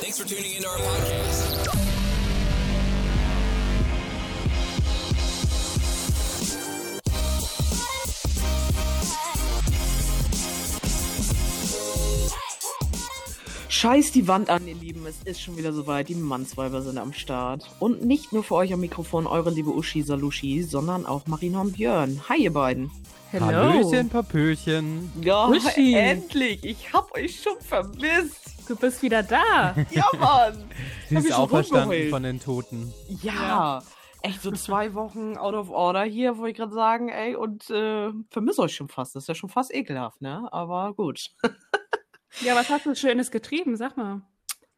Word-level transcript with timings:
Thanks 0.00 0.18
for 0.18 0.28
tuning 0.28 0.54
into 0.54 0.68
our 0.68 0.78
podcast. 0.78 1.68
Scheiß 13.68 14.12
die 14.12 14.28
Wand 14.28 14.50
an, 14.50 14.68
ihr 14.68 14.76
Lieben. 14.76 15.04
Es 15.04 15.16
ist 15.24 15.40
schon 15.40 15.56
wieder 15.56 15.72
soweit. 15.72 16.08
Die 16.08 16.14
Mannsweiber 16.14 16.80
sind 16.82 16.98
am 16.98 17.12
Start. 17.12 17.68
Und 17.80 18.04
nicht 18.04 18.32
nur 18.32 18.44
für 18.44 18.54
euch 18.54 18.72
am 18.72 18.80
Mikrofon 18.80 19.26
eure 19.26 19.50
liebe 19.50 19.70
Uschi 19.70 20.02
Salushi, 20.02 20.62
sondern 20.62 21.06
auch 21.06 21.26
Marina 21.26 21.60
und 21.60 21.72
Björn. 21.72 22.22
Hi, 22.28 22.44
ihr 22.44 22.52
beiden. 22.52 22.92
Hello. 23.32 23.46
Hallöchen, 23.46 24.08
Papöchen. 24.08 25.12
Ja, 25.22 25.48
Uschi. 25.48 25.94
endlich. 25.94 26.64
Ich 26.64 26.92
hab 26.92 27.12
euch 27.16 27.40
schon 27.42 27.60
vermisst. 27.60 28.57
Du 28.68 28.76
bist 28.76 29.02
wieder 29.02 29.22
da. 29.22 29.74
Ja, 29.90 30.04
Mann. 30.18 30.64
Sie 31.08 31.16
Hab 31.16 31.24
ist 31.24 31.32
auferstanden 31.32 32.10
von 32.10 32.22
den 32.22 32.38
Toten. 32.40 32.92
Ja. 33.22 33.32
Ja. 33.32 33.82
Echt 34.22 34.42
so 34.42 34.50
zwei 34.50 34.94
Wochen 34.94 35.36
out 35.36 35.54
of 35.54 35.70
order 35.70 36.02
hier, 36.02 36.38
wollte 36.38 36.50
ich 36.50 36.56
gerade 36.56 36.74
sagen, 36.74 37.08
ey, 37.08 37.36
und 37.36 37.70
äh, 37.70 38.10
vermisse 38.30 38.62
euch 38.62 38.74
schon 38.74 38.88
fast. 38.88 39.14
Das 39.14 39.24
ist 39.24 39.28
ja 39.28 39.34
schon 39.36 39.48
fast 39.48 39.72
ekelhaft, 39.74 40.20
ne? 40.20 40.48
Aber 40.52 40.94
gut. 40.94 41.30
Ja, 42.42 42.54
was 42.54 42.68
hast 42.68 42.84
du 42.84 42.94
Schönes 42.94 43.30
getrieben? 43.30 43.74
Sag 43.76 43.96
mal. 43.96 44.20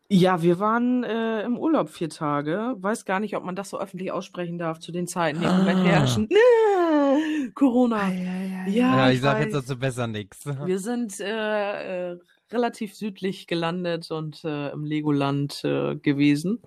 Ja, 0.08 0.40
wir 0.40 0.60
waren 0.60 1.02
äh, 1.02 1.42
im 1.42 1.58
Urlaub 1.58 1.90
vier 1.90 2.08
Tage. 2.08 2.76
Weiß 2.78 3.04
gar 3.04 3.18
nicht, 3.18 3.36
ob 3.36 3.42
man 3.44 3.56
das 3.56 3.70
so 3.70 3.78
öffentlich 3.80 4.12
aussprechen 4.12 4.56
darf 4.56 4.78
zu 4.78 4.92
den 4.92 5.08
Zeiten, 5.08 5.40
die 5.40 5.46
im 5.46 5.56
Moment 5.58 5.80
Ah. 5.80 5.84
herrschen. 5.84 6.28
Nee, 6.30 7.50
Corona. 7.54 8.08
ja, 8.08 8.66
Ja, 8.66 8.68
Ja, 8.68 9.08
ich 9.10 9.16
ich 9.16 9.20
sag 9.22 9.38
weiß. 9.38 9.44
jetzt 9.46 9.54
dazu 9.54 9.76
besser 9.78 10.06
nichts. 10.06 10.46
Wir 10.46 10.78
sind 10.78 11.18
äh, 11.20 12.12
äh, 12.12 12.18
relativ 12.52 12.94
südlich 12.94 13.46
gelandet 13.46 14.10
und 14.10 14.44
äh, 14.44 14.70
im 14.70 14.84
Legoland 14.84 15.64
äh, 15.64 15.96
gewesen. 15.96 16.60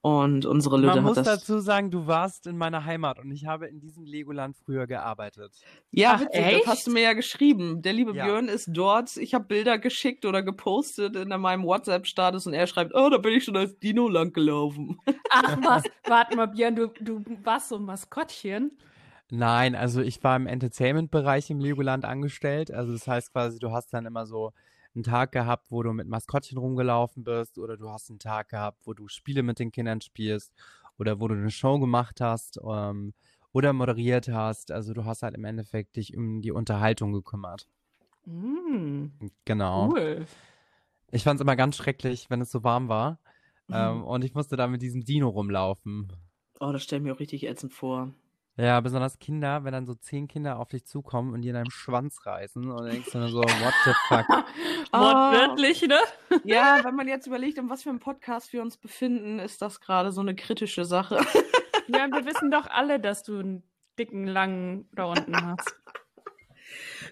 Und 0.00 0.44
unsere 0.44 0.76
Lütte 0.76 0.88
Man 0.88 0.96
hat 0.98 1.04
muss 1.04 1.14
das. 1.16 1.24
dazu 1.40 1.60
sagen, 1.60 1.90
du 1.90 2.06
warst 2.06 2.46
in 2.46 2.58
meiner 2.58 2.84
Heimat 2.84 3.18
und 3.18 3.30
ich 3.30 3.46
habe 3.46 3.68
in 3.68 3.80
diesem 3.80 4.04
Legoland 4.04 4.54
früher 4.54 4.86
gearbeitet. 4.86 5.54
Ja, 5.92 6.16
Ach, 6.16 6.20
witzig, 6.20 6.40
echt? 6.44 6.60
das 6.60 6.66
hast 6.66 6.86
du 6.86 6.90
mir 6.90 7.00
ja 7.00 7.12
geschrieben. 7.14 7.80
Der 7.80 7.94
liebe 7.94 8.14
Ja. 8.14 8.26
Björn 8.26 8.48
ist 8.48 8.68
dort. 8.70 9.16
Ich 9.16 9.32
habe 9.32 9.46
Bilder 9.46 9.78
geschickt 9.78 10.26
oder 10.26 10.42
gepostet 10.42 11.16
in 11.16 11.28
meinem 11.40 11.64
WhatsApp-Status 11.64 12.46
und 12.46 12.52
er 12.52 12.66
schreibt, 12.66 12.94
oh, 12.94 13.08
da 13.08 13.16
bin 13.16 13.32
ich 13.32 13.44
schon 13.44 13.56
als 13.56 13.78
Dino 13.78 14.06
lang 14.08 14.34
gelaufen. 14.34 14.98
Ach 15.30 15.56
was, 15.62 15.84
warte 16.06 16.36
mal, 16.36 16.48
Björn, 16.48 16.76
du, 16.76 16.88
du 17.00 17.24
warst 17.42 17.70
so 17.70 17.76
ein 17.76 17.84
Maskottchen. 17.86 18.76
Nein, 19.30 19.74
also 19.74 20.02
ich 20.02 20.22
war 20.22 20.36
im 20.36 20.46
Entertainment-Bereich 20.46 21.48
im 21.48 21.60
Legoland 21.60 22.04
angestellt. 22.04 22.70
Also 22.70 22.92
das 22.92 23.08
heißt 23.08 23.32
quasi, 23.32 23.58
du 23.58 23.72
hast 23.72 23.94
dann 23.94 24.04
immer 24.04 24.26
so 24.26 24.52
einen 24.94 25.02
Tag 25.04 25.32
gehabt, 25.32 25.70
wo 25.70 25.82
du 25.82 25.92
mit 25.92 26.08
Maskottchen 26.08 26.58
rumgelaufen 26.58 27.24
bist 27.24 27.58
oder 27.58 27.76
du 27.76 27.90
hast 27.90 28.10
einen 28.10 28.18
Tag 28.18 28.48
gehabt, 28.48 28.78
wo 28.84 28.94
du 28.94 29.08
Spiele 29.08 29.42
mit 29.42 29.58
den 29.58 29.72
Kindern 29.72 30.00
spielst 30.00 30.52
oder 30.98 31.20
wo 31.20 31.28
du 31.28 31.34
eine 31.34 31.50
Show 31.50 31.78
gemacht 31.78 32.20
hast 32.20 32.60
ähm, 32.66 33.14
oder 33.52 33.72
moderiert 33.72 34.28
hast. 34.28 34.70
Also 34.70 34.94
du 34.94 35.04
hast 35.04 35.22
halt 35.22 35.34
im 35.34 35.44
Endeffekt 35.44 35.96
dich 35.96 36.16
um 36.16 36.42
die 36.42 36.52
Unterhaltung 36.52 37.12
gekümmert. 37.12 37.68
Mm, 38.24 39.06
Genau. 39.44 39.90
cool. 39.90 40.26
Ich 41.10 41.22
fand 41.22 41.38
es 41.38 41.42
immer 41.42 41.56
ganz 41.56 41.76
schrecklich, 41.76 42.30
wenn 42.30 42.40
es 42.40 42.50
so 42.50 42.64
warm 42.64 42.88
war. 42.88 43.20
Mhm. 43.68 43.74
Ähm, 43.74 44.04
und 44.04 44.24
ich 44.24 44.34
musste 44.34 44.56
da 44.56 44.66
mit 44.66 44.82
diesem 44.82 45.04
Dino 45.04 45.28
rumlaufen. 45.28 46.12
Oh, 46.60 46.72
das 46.72 46.82
stell 46.82 46.98
ich 46.98 47.04
mir 47.04 47.14
auch 47.14 47.20
richtig 47.20 47.46
ätzend 47.46 47.72
vor. 47.72 48.12
Ja, 48.56 48.80
besonders 48.80 49.18
Kinder, 49.18 49.64
wenn 49.64 49.72
dann 49.72 49.84
so 49.84 49.94
zehn 49.94 50.28
Kinder 50.28 50.60
auf 50.60 50.68
dich 50.68 50.84
zukommen 50.86 51.32
und 51.34 51.42
dir 51.42 51.48
in 51.48 51.54
deinem 51.54 51.70
Schwanz 51.72 52.24
reißen 52.24 52.70
und 52.70 52.76
dann 52.76 52.90
denkst 52.90 53.10
du 53.10 53.18
nur 53.18 53.28
so, 53.28 53.38
what 53.40 53.74
the 53.84 53.92
fuck? 54.06 54.28
Wortwörtlich, 54.92 55.82
ne? 55.82 55.98
Ja, 56.44 56.78
wenn 56.84 56.94
man 56.94 57.08
jetzt 57.08 57.26
überlegt, 57.26 57.58
in 57.58 57.68
was 57.68 57.82
für 57.82 57.90
einem 57.90 57.98
Podcast 57.98 58.52
wir 58.52 58.62
uns 58.62 58.76
befinden, 58.76 59.40
ist 59.40 59.60
das 59.60 59.80
gerade 59.80 60.12
so 60.12 60.20
eine 60.20 60.36
kritische 60.36 60.84
Sache. 60.84 61.16
Ja, 61.88 62.06
wir 62.12 62.24
wissen 62.26 62.52
doch 62.52 62.68
alle, 62.68 63.00
dass 63.00 63.24
du 63.24 63.40
einen 63.40 63.64
dicken, 63.98 64.28
langen 64.28 64.88
da 64.92 65.06
unten 65.06 65.34
hast. 65.34 65.74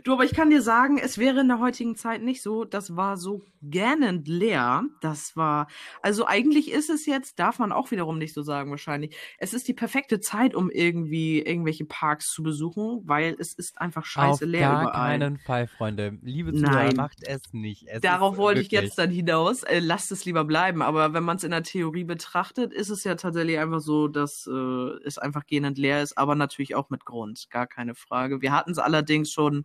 Du, 0.04 0.12
aber 0.12 0.24
ich 0.24 0.34
kann 0.34 0.50
dir 0.50 0.62
sagen, 0.62 0.98
es 0.98 1.18
wäre 1.18 1.40
in 1.40 1.48
der 1.48 1.58
heutigen 1.60 1.96
Zeit 1.96 2.22
nicht 2.22 2.42
so. 2.42 2.64
Das 2.64 2.96
war 2.96 3.16
so 3.16 3.42
gähnend 3.62 4.26
leer. 4.26 4.84
Das 5.00 5.36
war, 5.36 5.68
also 6.02 6.26
eigentlich 6.26 6.70
ist 6.70 6.90
es 6.90 7.06
jetzt, 7.06 7.38
darf 7.38 7.58
man 7.58 7.70
auch 7.72 7.90
wiederum 7.90 8.18
nicht 8.18 8.34
so 8.34 8.42
sagen 8.42 8.70
wahrscheinlich. 8.70 9.16
Es 9.38 9.54
ist 9.54 9.68
die 9.68 9.74
perfekte 9.74 10.20
Zeit, 10.20 10.54
um 10.54 10.70
irgendwie 10.70 11.40
irgendwelche 11.40 11.84
Parks 11.84 12.30
zu 12.32 12.42
besuchen, 12.42 13.02
weil 13.04 13.36
es 13.38 13.52
ist 13.54 13.80
einfach 13.80 14.04
scheiße 14.04 14.44
Auf 14.44 14.50
leer 14.50 14.68
gar 14.68 14.82
überall. 14.82 15.18
keinen 15.18 15.38
Fall, 15.38 15.66
Freunde. 15.68 16.18
Liebe 16.22 16.52
Zuhörer, 16.52 16.72
Nein. 16.84 16.96
macht 16.96 17.18
es 17.26 17.40
nicht. 17.52 17.86
Es 17.88 18.00
Darauf 18.00 18.36
wollte 18.36 18.60
ich 18.60 18.70
wirklich- 18.72 18.88
jetzt 18.88 18.98
dann 18.98 19.10
hinaus. 19.10 19.62
Äh, 19.62 19.78
lasst 19.78 20.10
es 20.12 20.24
lieber 20.24 20.44
bleiben. 20.44 20.82
Aber 20.82 21.12
wenn 21.14 21.22
man 21.24 21.36
es 21.36 21.44
in 21.44 21.50
der 21.52 21.62
Theorie 21.62 22.04
betrachtet, 22.04 22.72
ist 22.72 22.88
es 22.90 23.04
ja 23.04 23.14
tatsächlich 23.14 23.58
einfach 23.58 23.80
so, 23.80 24.08
dass 24.08 24.46
äh, 24.46 25.06
es 25.06 25.18
einfach 25.18 25.46
gähnend 25.46 25.78
leer 25.78 26.02
ist, 26.02 26.18
aber 26.18 26.34
natürlich 26.34 26.74
auch 26.74 26.90
mit 26.90 27.04
Grund. 27.04 27.46
Gar 27.50 27.66
keine 27.68 27.94
Frage. 27.94 28.42
Wir 28.42 28.52
hatten 28.52 28.72
es 28.72 28.78
allerdings 28.78 29.30
schon 29.30 29.64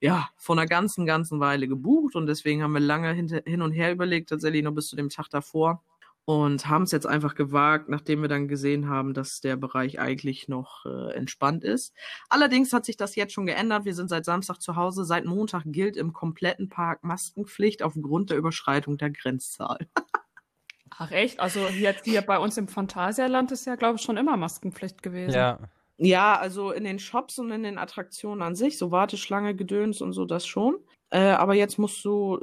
ja, 0.00 0.28
vor 0.36 0.56
einer 0.56 0.66
ganzen, 0.66 1.06
ganzen 1.06 1.40
Weile 1.40 1.68
gebucht 1.68 2.14
und 2.14 2.26
deswegen 2.26 2.62
haben 2.62 2.72
wir 2.72 2.80
lange 2.80 3.12
hin 3.12 3.62
und 3.62 3.72
her 3.72 3.92
überlegt, 3.92 4.28
tatsächlich 4.28 4.62
noch 4.62 4.74
bis 4.74 4.88
zu 4.88 4.96
dem 4.96 5.08
Tag 5.08 5.28
davor 5.30 5.82
und 6.28 6.68
haben 6.68 6.82
es 6.82 6.92
jetzt 6.92 7.06
einfach 7.06 7.34
gewagt, 7.34 7.88
nachdem 7.88 8.20
wir 8.20 8.28
dann 8.28 8.48
gesehen 8.48 8.86
haben, 8.86 9.14
dass 9.14 9.40
der 9.40 9.56
Bereich 9.56 9.98
eigentlich 9.98 10.46
noch 10.46 10.84
äh, 10.84 11.14
entspannt 11.14 11.64
ist. 11.64 11.94
Allerdings 12.28 12.70
hat 12.74 12.84
sich 12.84 12.98
das 12.98 13.16
jetzt 13.16 13.32
schon 13.32 13.46
geändert. 13.46 13.86
Wir 13.86 13.94
sind 13.94 14.10
seit 14.10 14.26
Samstag 14.26 14.60
zu 14.60 14.76
Hause. 14.76 15.06
Seit 15.06 15.24
Montag 15.24 15.62
gilt 15.64 15.96
im 15.96 16.12
kompletten 16.12 16.68
Park 16.68 17.02
Maskenpflicht 17.02 17.82
aufgrund 17.82 18.28
der 18.28 18.36
Überschreitung 18.36 18.98
der 18.98 19.08
Grenzzahl. 19.08 19.78
Ach 20.98 21.10
echt? 21.12 21.40
Also 21.40 21.66
jetzt 21.66 22.04
hier 22.04 22.20
bei 22.20 22.38
uns 22.38 22.58
im 22.58 22.68
Phantasialand 22.68 23.50
ist 23.50 23.66
ja, 23.66 23.76
glaube 23.76 23.96
ich, 23.96 24.02
schon 24.02 24.18
immer 24.18 24.36
Maskenpflicht 24.36 25.02
gewesen. 25.02 25.32
Ja, 25.32 25.58
Ja, 25.98 26.36
also 26.38 26.70
in 26.70 26.84
den 26.84 26.98
Shops 26.98 27.38
und 27.38 27.50
in 27.50 27.64
den 27.64 27.76
Attraktionen 27.76 28.42
an 28.42 28.54
sich, 28.54 28.78
so 28.78 28.90
Warteschlange, 28.92 29.54
Gedöns 29.54 30.00
und 30.00 30.12
so, 30.12 30.24
das 30.24 30.46
schon. 30.46 30.78
Äh, 31.10 31.18
aber 31.18 31.54
jetzt 31.54 31.78
musst 31.78 32.04
du 32.04 32.38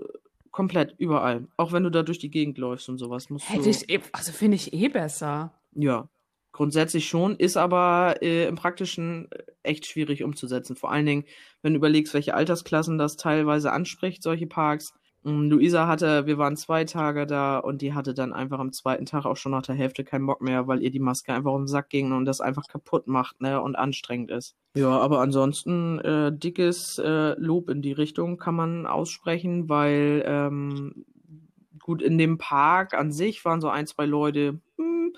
komplett 0.51 0.95
überall, 0.97 1.47
auch 1.57 1.71
wenn 1.71 1.83
du 1.83 1.89
da 1.89 2.03
durch 2.03 2.19
die 2.19 2.29
Gegend 2.29 2.57
läufst 2.57 2.89
und 2.89 2.97
sowas, 2.97 3.29
musst 3.29 3.49
Hätte 3.49 3.63
du. 3.63 3.69
ich, 3.69 3.89
eh- 3.89 4.01
also 4.11 4.31
finde 4.31 4.55
ich 4.55 4.73
eh 4.73 4.89
besser. 4.89 5.53
Ja, 5.73 6.07
grundsätzlich 6.51 7.07
schon, 7.07 7.35
ist 7.35 7.57
aber 7.57 8.17
äh, 8.21 8.47
im 8.47 8.55
Praktischen 8.55 9.29
echt 9.63 9.85
schwierig 9.85 10.23
umzusetzen. 10.23 10.75
Vor 10.75 10.91
allen 10.91 11.05
Dingen, 11.05 11.25
wenn 11.61 11.73
du 11.73 11.77
überlegst, 11.77 12.13
welche 12.13 12.33
Altersklassen 12.33 12.97
das 12.97 13.17
teilweise 13.17 13.71
anspricht, 13.71 14.23
solche 14.23 14.47
Parks. 14.47 14.93
Luisa 15.25 15.87
hatte, 15.87 16.27
wir 16.27 16.37
waren 16.37 16.55
zwei 16.55 16.85
Tage 16.85 17.25
da 17.25 17.57
und 17.57 17.81
die 17.81 17.93
hatte 17.93 18.13
dann 18.13 18.31
einfach 18.31 18.59
am 18.59 18.71
zweiten 18.71 19.07
Tag 19.07 19.25
auch 19.25 19.37
schon 19.37 19.53
nach 19.53 19.63
der 19.63 19.73
Hälfte 19.73 20.03
keinen 20.03 20.27
Bock 20.27 20.41
mehr, 20.41 20.67
weil 20.67 20.83
ihr 20.83 20.91
die 20.91 20.99
Maske 20.99 21.33
einfach 21.33 21.51
um 21.51 21.63
den 21.63 21.67
Sack 21.67 21.89
ging 21.89 22.11
und 22.11 22.25
das 22.25 22.41
einfach 22.41 22.67
kaputt 22.67 23.07
macht, 23.07 23.41
ne, 23.41 23.59
und 23.59 23.75
anstrengend 23.75 24.29
ist. 24.29 24.55
Ja, 24.75 24.99
aber 24.99 25.21
ansonsten 25.21 25.99
äh, 25.99 26.31
dickes 26.31 26.99
äh, 26.99 27.33
Lob 27.39 27.69
in 27.69 27.81
die 27.81 27.91
Richtung 27.91 28.37
kann 28.37 28.53
man 28.53 28.85
aussprechen, 28.85 29.67
weil 29.67 30.23
ähm, 30.27 31.05
gut 31.79 32.03
in 32.03 32.19
dem 32.19 32.37
Park 32.37 32.93
an 32.93 33.11
sich 33.11 33.43
waren 33.45 33.61
so 33.61 33.69
ein, 33.69 33.87
zwei 33.87 34.05
Leute, 34.05 34.59
hm, 34.77 35.15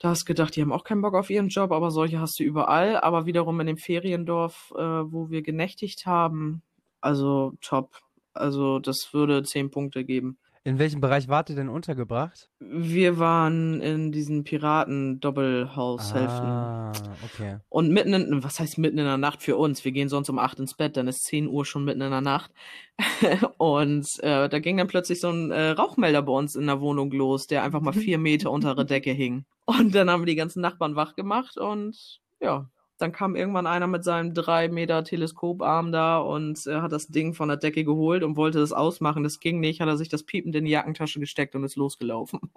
da 0.00 0.10
hast 0.10 0.26
gedacht, 0.26 0.56
die 0.56 0.62
haben 0.62 0.72
auch 0.72 0.84
keinen 0.84 1.02
Bock 1.02 1.14
auf 1.14 1.30
ihren 1.30 1.48
Job, 1.48 1.70
aber 1.70 1.92
solche 1.92 2.20
hast 2.20 2.40
du 2.40 2.44
überall. 2.44 3.00
Aber 3.00 3.26
wiederum 3.26 3.60
in 3.60 3.68
dem 3.68 3.76
Feriendorf, 3.76 4.72
äh, 4.76 4.80
wo 4.80 5.30
wir 5.30 5.42
genächtigt 5.42 6.06
haben, 6.06 6.62
also 7.00 7.52
top. 7.60 8.00
Also 8.32 8.78
das 8.78 9.08
würde 9.12 9.42
zehn 9.42 9.70
Punkte 9.70 10.04
geben. 10.04 10.38
in 10.64 10.78
welchem 10.78 11.00
Bereich 11.00 11.28
wart 11.28 11.48
ihr 11.48 11.56
denn 11.56 11.70
untergebracht? 11.70 12.50
Wir 12.60 13.18
waren 13.18 13.80
in 13.80 14.12
diesen 14.12 14.44
Piraten-Doppelhaushälften. 14.44 16.46
Ah, 16.46 16.92
okay. 17.24 17.58
Und 17.68 17.90
mitten 17.90 18.12
in, 18.12 18.44
was 18.44 18.60
heißt 18.60 18.76
mitten 18.76 18.98
in 18.98 19.06
der 19.06 19.16
Nacht 19.16 19.42
für 19.42 19.56
uns? 19.56 19.84
Wir 19.84 19.92
gehen 19.92 20.10
sonst 20.10 20.28
um 20.28 20.38
acht 20.38 20.58
ins 20.58 20.74
Bett, 20.74 20.96
dann 20.96 21.08
ist 21.08 21.24
10 21.24 21.48
Uhr 21.48 21.64
schon 21.64 21.84
mitten 21.84 22.02
in 22.02 22.10
der 22.10 22.20
Nacht. 22.20 22.52
und 23.58 24.06
äh, 24.22 24.48
da 24.48 24.58
ging 24.58 24.76
dann 24.76 24.88
plötzlich 24.88 25.20
so 25.20 25.30
ein 25.30 25.50
äh, 25.50 25.70
Rauchmelder 25.70 26.22
bei 26.22 26.32
uns 26.32 26.54
in 26.54 26.66
der 26.66 26.80
Wohnung 26.80 27.10
los, 27.12 27.46
der 27.46 27.62
einfach 27.62 27.80
mal 27.80 27.92
vier 27.92 28.18
Meter 28.18 28.50
unter 28.50 28.74
der 28.74 28.84
Decke 28.84 29.12
hing. 29.12 29.46
Und 29.64 29.94
dann 29.94 30.10
haben 30.10 30.22
wir 30.22 30.26
die 30.26 30.36
ganzen 30.36 30.60
Nachbarn 30.60 30.96
wach 30.96 31.14
gemacht 31.14 31.56
und 31.56 32.20
ja, 32.40 32.68
dann 32.98 33.12
kam 33.12 33.36
irgendwann 33.36 33.66
einer 33.66 33.86
mit 33.86 34.04
seinem 34.04 34.34
drei 34.34 34.68
Meter 34.68 35.04
Teleskoparm 35.04 35.92
da 35.92 36.18
und 36.18 36.66
äh, 36.66 36.80
hat 36.80 36.92
das 36.92 37.08
Ding 37.08 37.34
von 37.34 37.48
der 37.48 37.56
Decke 37.56 37.84
geholt 37.84 38.22
und 38.22 38.36
wollte 38.36 38.58
das 38.58 38.72
ausmachen. 38.72 39.22
Das 39.22 39.40
ging 39.40 39.60
nicht, 39.60 39.80
hat 39.80 39.88
er 39.88 39.96
sich 39.96 40.08
das 40.08 40.24
piepend 40.24 40.54
in 40.56 40.64
die 40.64 40.72
Jackentasche 40.72 41.20
gesteckt 41.20 41.54
und 41.54 41.64
ist 41.64 41.76
losgelaufen. 41.76 42.40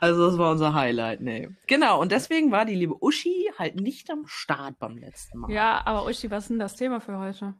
Also 0.00 0.26
das 0.26 0.38
war 0.38 0.50
unser 0.50 0.74
Highlight, 0.74 1.20
nee. 1.20 1.48
Genau, 1.68 2.00
und 2.00 2.10
deswegen 2.10 2.50
war 2.50 2.64
die 2.64 2.74
liebe 2.74 2.96
Uschi 3.00 3.48
halt 3.58 3.80
nicht 3.80 4.10
am 4.10 4.26
Start 4.26 4.78
beim 4.80 4.98
letzten 4.98 5.38
Mal. 5.38 5.52
ja, 5.52 5.82
aber 5.84 6.06
Uschi, 6.06 6.30
was 6.32 6.44
ist 6.44 6.50
denn 6.50 6.58
das 6.58 6.74
Thema 6.74 7.00
für 7.00 7.18
heute? 7.18 7.54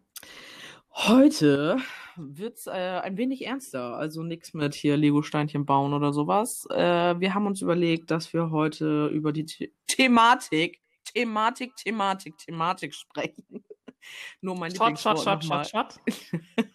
Heute 0.97 1.77
wird's 2.17 2.69
äh, 2.69 2.71
ein 2.71 3.17
wenig 3.17 3.45
ernster, 3.47 3.97
also 3.97 4.23
nichts 4.23 4.55
mit 4.55 4.75
hier 4.75 4.97
Lego-Steinchen 4.97 5.67
bauen 5.67 5.93
oder 5.93 6.13
sowas. 6.13 6.67
Äh, 6.71 7.19
wir 7.19 7.35
haben 7.35 7.47
uns 7.47 7.61
überlegt, 7.63 8.13
dass 8.13 8.33
wir 8.33 8.51
heute 8.51 9.09
über 9.09 9.33
die 9.33 9.45
The 9.47 9.73
Thematik, 9.89 10.81
Thematik, 11.15 11.77
Thematik, 11.77 12.37
Thematik 12.39 12.95
sprechen. 12.95 13.65
Nur 14.41 14.57
mein 14.57 14.71
Shot, 14.75 14.99
shot, 14.99 15.17
Lieblingswort 15.17 15.25
shot, 15.25 15.43
nochmal. 15.43 15.65
shot, 15.65 15.95
shot. 15.95 16.67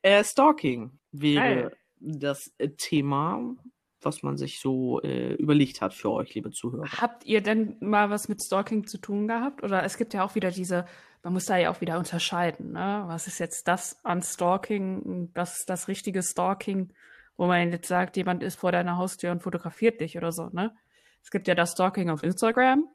Äh, 0.00 0.24
Stalking 0.24 0.98
wäre 1.12 1.42
Geil. 1.42 1.76
das 1.98 2.54
äh, 2.56 2.70
Thema, 2.70 3.54
was 4.00 4.22
man 4.22 4.38
sich 4.38 4.60
so 4.60 5.02
äh, 5.02 5.34
überlegt 5.34 5.80
hat 5.80 5.92
für 5.92 6.10
euch, 6.10 6.34
liebe 6.34 6.50
Zuhörer. 6.50 6.90
Habt 6.90 7.26
ihr 7.26 7.42
denn 7.42 7.76
mal 7.80 8.10
was 8.10 8.28
mit 8.28 8.42
Stalking 8.42 8.86
zu 8.86 8.98
tun 8.98 9.28
gehabt? 9.28 9.62
Oder 9.62 9.82
es 9.84 9.98
gibt 9.98 10.14
ja 10.14 10.24
auch 10.24 10.34
wieder 10.34 10.50
diese, 10.50 10.86
man 11.22 11.34
muss 11.34 11.46
da 11.46 11.58
ja 11.58 11.70
auch 11.70 11.80
wieder 11.82 11.98
unterscheiden, 11.98 12.72
ne? 12.72 13.04
Was 13.06 13.26
ist 13.26 13.40
jetzt 13.40 13.68
das 13.68 14.02
an 14.04 14.22
Stalking, 14.22 15.32
das 15.34 15.60
ist 15.60 15.70
das 15.70 15.88
richtige 15.88 16.22
Stalking, 16.22 16.92
wo 17.36 17.46
man 17.46 17.70
jetzt 17.70 17.88
sagt, 17.88 18.16
jemand 18.16 18.42
ist 18.42 18.56
vor 18.56 18.72
deiner 18.72 18.96
Haustür 18.96 19.32
und 19.32 19.42
fotografiert 19.42 20.00
dich 20.00 20.16
oder 20.16 20.32
so, 20.32 20.48
ne? 20.50 20.74
Es 21.22 21.30
gibt 21.30 21.48
ja 21.48 21.54
das 21.54 21.72
Stalking 21.72 22.08
auf 22.10 22.22
Instagram 22.22 22.88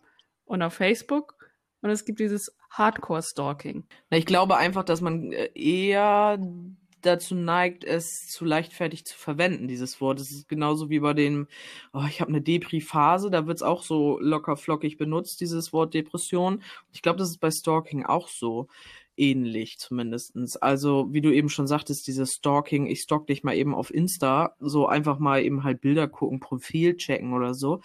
und 0.45 0.61
auf 0.61 0.73
Facebook 0.73 1.35
und 1.81 1.89
es 1.89 2.05
gibt 2.05 2.19
dieses 2.19 2.55
Hardcore-Stalking. 2.71 3.85
Ich 4.09 4.25
glaube 4.25 4.55
einfach, 4.57 4.83
dass 4.83 5.01
man 5.01 5.31
äh, 5.31 5.49
eher 5.53 6.39
dazu 7.01 7.35
neigt, 7.35 7.83
es 7.83 8.27
zu 8.27 8.45
leichtfertig 8.45 9.05
zu 9.05 9.17
verwenden, 9.17 9.67
dieses 9.67 9.99
Wort. 9.99 10.21
Es 10.21 10.31
ist 10.31 10.47
genauso 10.47 10.89
wie 10.89 10.99
bei 10.99 11.13
dem, 11.13 11.47
oh, 11.91 12.05
ich 12.07 12.21
habe 12.21 12.29
eine 12.29 12.41
Depri-Phase, 12.41 13.29
da 13.29 13.45
wird 13.45 13.57
es 13.57 13.63
auch 13.63 13.83
so 13.83 14.17
locker 14.19 14.55
flockig 14.55 14.97
benutzt, 14.97 15.41
dieses 15.41 15.73
Wort 15.73 15.93
Depression. 15.93 16.63
Ich 16.93 17.01
glaube, 17.01 17.19
das 17.19 17.29
ist 17.29 17.39
bei 17.39 17.51
Stalking 17.51 18.05
auch 18.05 18.29
so 18.29 18.67
ähnlich 19.17 19.77
zumindestens. 19.77 20.57
Also, 20.57 21.07
wie 21.11 21.21
du 21.21 21.33
eben 21.33 21.49
schon 21.49 21.67
sagtest, 21.67 22.07
dieses 22.07 22.31
Stalking, 22.31 22.87
ich 22.87 23.01
stalk 23.01 23.27
dich 23.27 23.43
mal 23.43 23.55
eben 23.55 23.75
auf 23.75 23.93
Insta, 23.93 24.55
so 24.59 24.87
einfach 24.87 25.19
mal 25.19 25.43
eben 25.43 25.63
halt 25.63 25.81
Bilder 25.81 26.07
gucken, 26.07 26.39
Profil 26.39 26.95
checken 26.95 27.33
oder 27.33 27.53
so. 27.53 27.81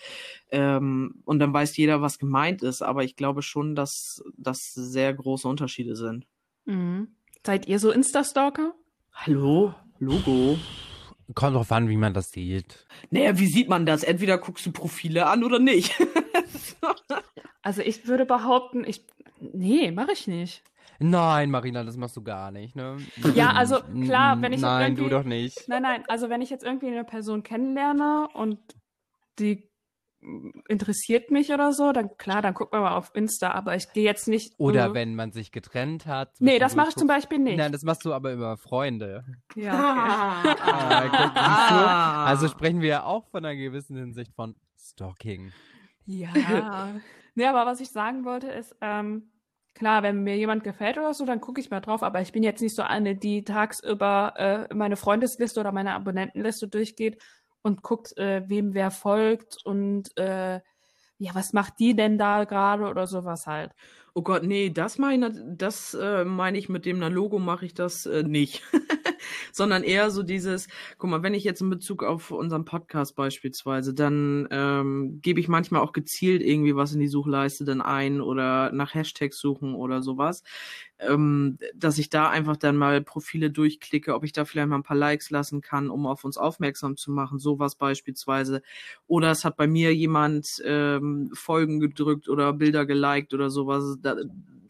Ähm, 0.50 1.22
und 1.24 1.38
dann 1.38 1.52
weiß 1.52 1.76
jeder, 1.76 2.02
was 2.02 2.18
gemeint 2.18 2.62
ist. 2.62 2.82
Aber 2.82 3.04
ich 3.04 3.16
glaube 3.16 3.42
schon, 3.42 3.74
dass 3.74 4.22
das 4.36 4.72
sehr 4.74 5.12
große 5.14 5.46
Unterschiede 5.46 5.96
sind. 5.96 6.26
Mhm. 6.64 7.08
Seid 7.44 7.66
ihr 7.66 7.78
so 7.78 7.90
Insta-Stalker? 7.90 8.74
Hallo? 9.12 9.74
Logo? 9.98 10.58
Kommt 11.34 11.56
drauf 11.56 11.72
an, 11.72 11.88
wie 11.88 11.96
man 11.96 12.14
das 12.14 12.30
sieht. 12.30 12.86
Naja, 13.10 13.38
wie 13.38 13.46
sieht 13.46 13.68
man 13.68 13.84
das? 13.84 14.02
Entweder 14.02 14.38
guckst 14.38 14.64
du 14.64 14.72
Profile 14.72 15.26
an 15.26 15.44
oder 15.44 15.58
nicht. 15.58 15.94
Also 17.60 17.82
ich 17.82 18.06
würde 18.06 18.24
behaupten, 18.24 18.84
ich. 18.84 19.02
Nee, 19.40 19.90
mache 19.90 20.12
ich 20.12 20.26
nicht. 20.26 20.62
Nein, 21.00 21.50
Marina, 21.50 21.84
das 21.84 21.96
machst 21.96 22.16
du 22.16 22.22
gar 22.22 22.50
nicht, 22.50 22.74
ne? 22.74 22.96
Ja, 23.34 23.52
also 23.52 23.80
klar, 24.04 24.40
wenn 24.42 24.52
ich 24.52 24.60
jetzt 24.60 24.68
Nein, 24.68 24.96
du 24.96 25.02
irgendwie- 25.02 25.14
doch 25.16 25.24
nicht. 25.24 25.68
Nein, 25.68 25.82
nein, 25.82 26.04
also 26.08 26.28
wenn 26.28 26.42
ich 26.42 26.50
jetzt 26.50 26.64
irgendwie 26.64 26.88
eine 26.88 27.04
Person 27.04 27.42
kennenlerne 27.44 28.28
und 28.34 28.58
die 29.38 29.68
interessiert 30.68 31.30
mich 31.30 31.52
oder 31.52 31.72
so, 31.72 31.92
dann 31.92 32.16
klar, 32.16 32.42
dann 32.42 32.52
guckt 32.52 32.72
man 32.72 32.82
mal 32.82 32.96
auf 32.96 33.12
Insta, 33.14 33.52
aber 33.52 33.76
ich 33.76 33.92
gehe 33.92 34.02
jetzt 34.02 34.26
nicht. 34.26 34.54
Oder 34.58 34.86
äh, 34.86 34.94
wenn 34.94 35.14
man 35.14 35.30
sich 35.30 35.52
getrennt 35.52 36.06
hat. 36.06 36.32
Nee, 36.40 36.58
das 36.58 36.74
mache 36.74 36.88
ich 36.88 36.96
zum 36.96 37.06
guck- 37.06 37.16
Beispiel 37.16 37.38
nicht. 37.38 37.56
Nein, 37.58 37.70
das 37.70 37.84
machst 37.84 38.04
du 38.04 38.12
aber 38.12 38.32
über 38.32 38.56
Freunde. 38.56 39.24
ja, 39.54 39.72
Ah, 39.74 41.02
guck, 41.02 41.20
siehst 41.20 41.36
du? 41.36 41.40
Ah. 41.40 42.24
Also 42.24 42.48
sprechen 42.48 42.80
wir 42.80 42.88
ja 42.88 43.02
auch 43.04 43.28
von 43.30 43.44
einer 43.44 43.54
gewissen 43.54 43.96
Hinsicht 43.96 44.32
von 44.34 44.56
Stalking. 44.76 45.52
okay. 46.08 46.24
ja. 46.26 46.88
nee, 47.36 47.46
aber 47.46 47.66
was 47.66 47.80
ich 47.80 47.90
sagen 47.90 48.24
wollte 48.24 48.48
ist, 48.48 48.74
ähm, 48.80 49.30
klar, 49.78 50.02
wenn 50.02 50.24
mir 50.24 50.36
jemand 50.36 50.64
gefällt 50.64 50.98
oder 50.98 51.14
so, 51.14 51.24
dann 51.24 51.40
gucke 51.40 51.60
ich 51.60 51.70
mal 51.70 51.80
drauf, 51.80 52.02
aber 52.02 52.20
ich 52.20 52.32
bin 52.32 52.42
jetzt 52.42 52.60
nicht 52.60 52.74
so 52.74 52.82
eine, 52.82 53.16
die 53.16 53.44
tagsüber 53.44 54.34
äh, 54.36 54.74
meine 54.74 54.96
Freundesliste 54.96 55.60
oder 55.60 55.72
meine 55.72 55.94
Abonnentenliste 55.94 56.68
durchgeht 56.68 57.22
und 57.62 57.82
guckt, 57.82 58.16
äh, 58.18 58.42
wem 58.48 58.74
wer 58.74 58.90
folgt 58.90 59.56
und 59.64 60.16
äh, 60.18 60.60
ja, 61.20 61.34
was 61.34 61.52
macht 61.52 61.74
die 61.80 61.96
denn 61.96 62.18
da 62.18 62.44
gerade 62.44 62.84
oder 62.84 63.06
sowas 63.06 63.46
halt. 63.46 63.72
Oh 64.14 64.22
Gott, 64.22 64.42
nee, 64.42 64.70
das 64.70 64.98
meine 64.98 65.32
das 65.56 65.94
äh, 65.94 66.24
meine 66.24 66.58
ich 66.58 66.68
mit 66.68 66.84
dem 66.84 66.98
na 66.98 67.08
Logo 67.08 67.38
mache 67.38 67.66
ich 67.66 67.74
das 67.74 68.06
äh, 68.06 68.22
nicht. 68.22 68.62
Sondern 69.52 69.82
eher 69.82 70.10
so 70.10 70.22
dieses, 70.22 70.68
guck 70.98 71.10
mal, 71.10 71.22
wenn 71.22 71.34
ich 71.34 71.44
jetzt 71.44 71.60
in 71.60 71.70
Bezug 71.70 72.02
auf 72.02 72.30
unseren 72.30 72.64
Podcast 72.64 73.16
beispielsweise, 73.16 73.94
dann 73.94 74.48
ähm, 74.50 75.20
gebe 75.22 75.40
ich 75.40 75.48
manchmal 75.48 75.82
auch 75.82 75.92
gezielt 75.92 76.42
irgendwie 76.42 76.76
was 76.76 76.92
in 76.92 77.00
die 77.00 77.08
Suchleiste 77.08 77.64
dann 77.64 77.80
ein 77.80 78.20
oder 78.20 78.72
nach 78.72 78.94
Hashtags 78.94 79.38
suchen 79.38 79.74
oder 79.74 80.02
sowas. 80.02 80.42
Ähm, 81.00 81.58
dass 81.74 81.98
ich 81.98 82.10
da 82.10 82.28
einfach 82.28 82.56
dann 82.56 82.76
mal 82.76 83.00
Profile 83.00 83.50
durchklicke, 83.50 84.14
ob 84.14 84.24
ich 84.24 84.32
da 84.32 84.44
vielleicht 84.44 84.68
mal 84.68 84.76
ein 84.76 84.82
paar 84.82 84.96
Likes 84.96 85.30
lassen 85.30 85.60
kann, 85.60 85.90
um 85.90 86.06
auf 86.06 86.24
uns 86.24 86.36
aufmerksam 86.36 86.96
zu 86.96 87.12
machen, 87.12 87.38
sowas 87.38 87.76
beispielsweise. 87.76 88.62
Oder 89.06 89.30
es 89.30 89.44
hat 89.44 89.56
bei 89.56 89.68
mir 89.68 89.94
jemand 89.94 90.60
ähm, 90.64 91.30
Folgen 91.34 91.78
gedrückt 91.78 92.28
oder 92.28 92.52
Bilder 92.52 92.84
geliked 92.84 93.32
oder 93.32 93.48
sowas 93.48 93.96
da, 94.02 94.16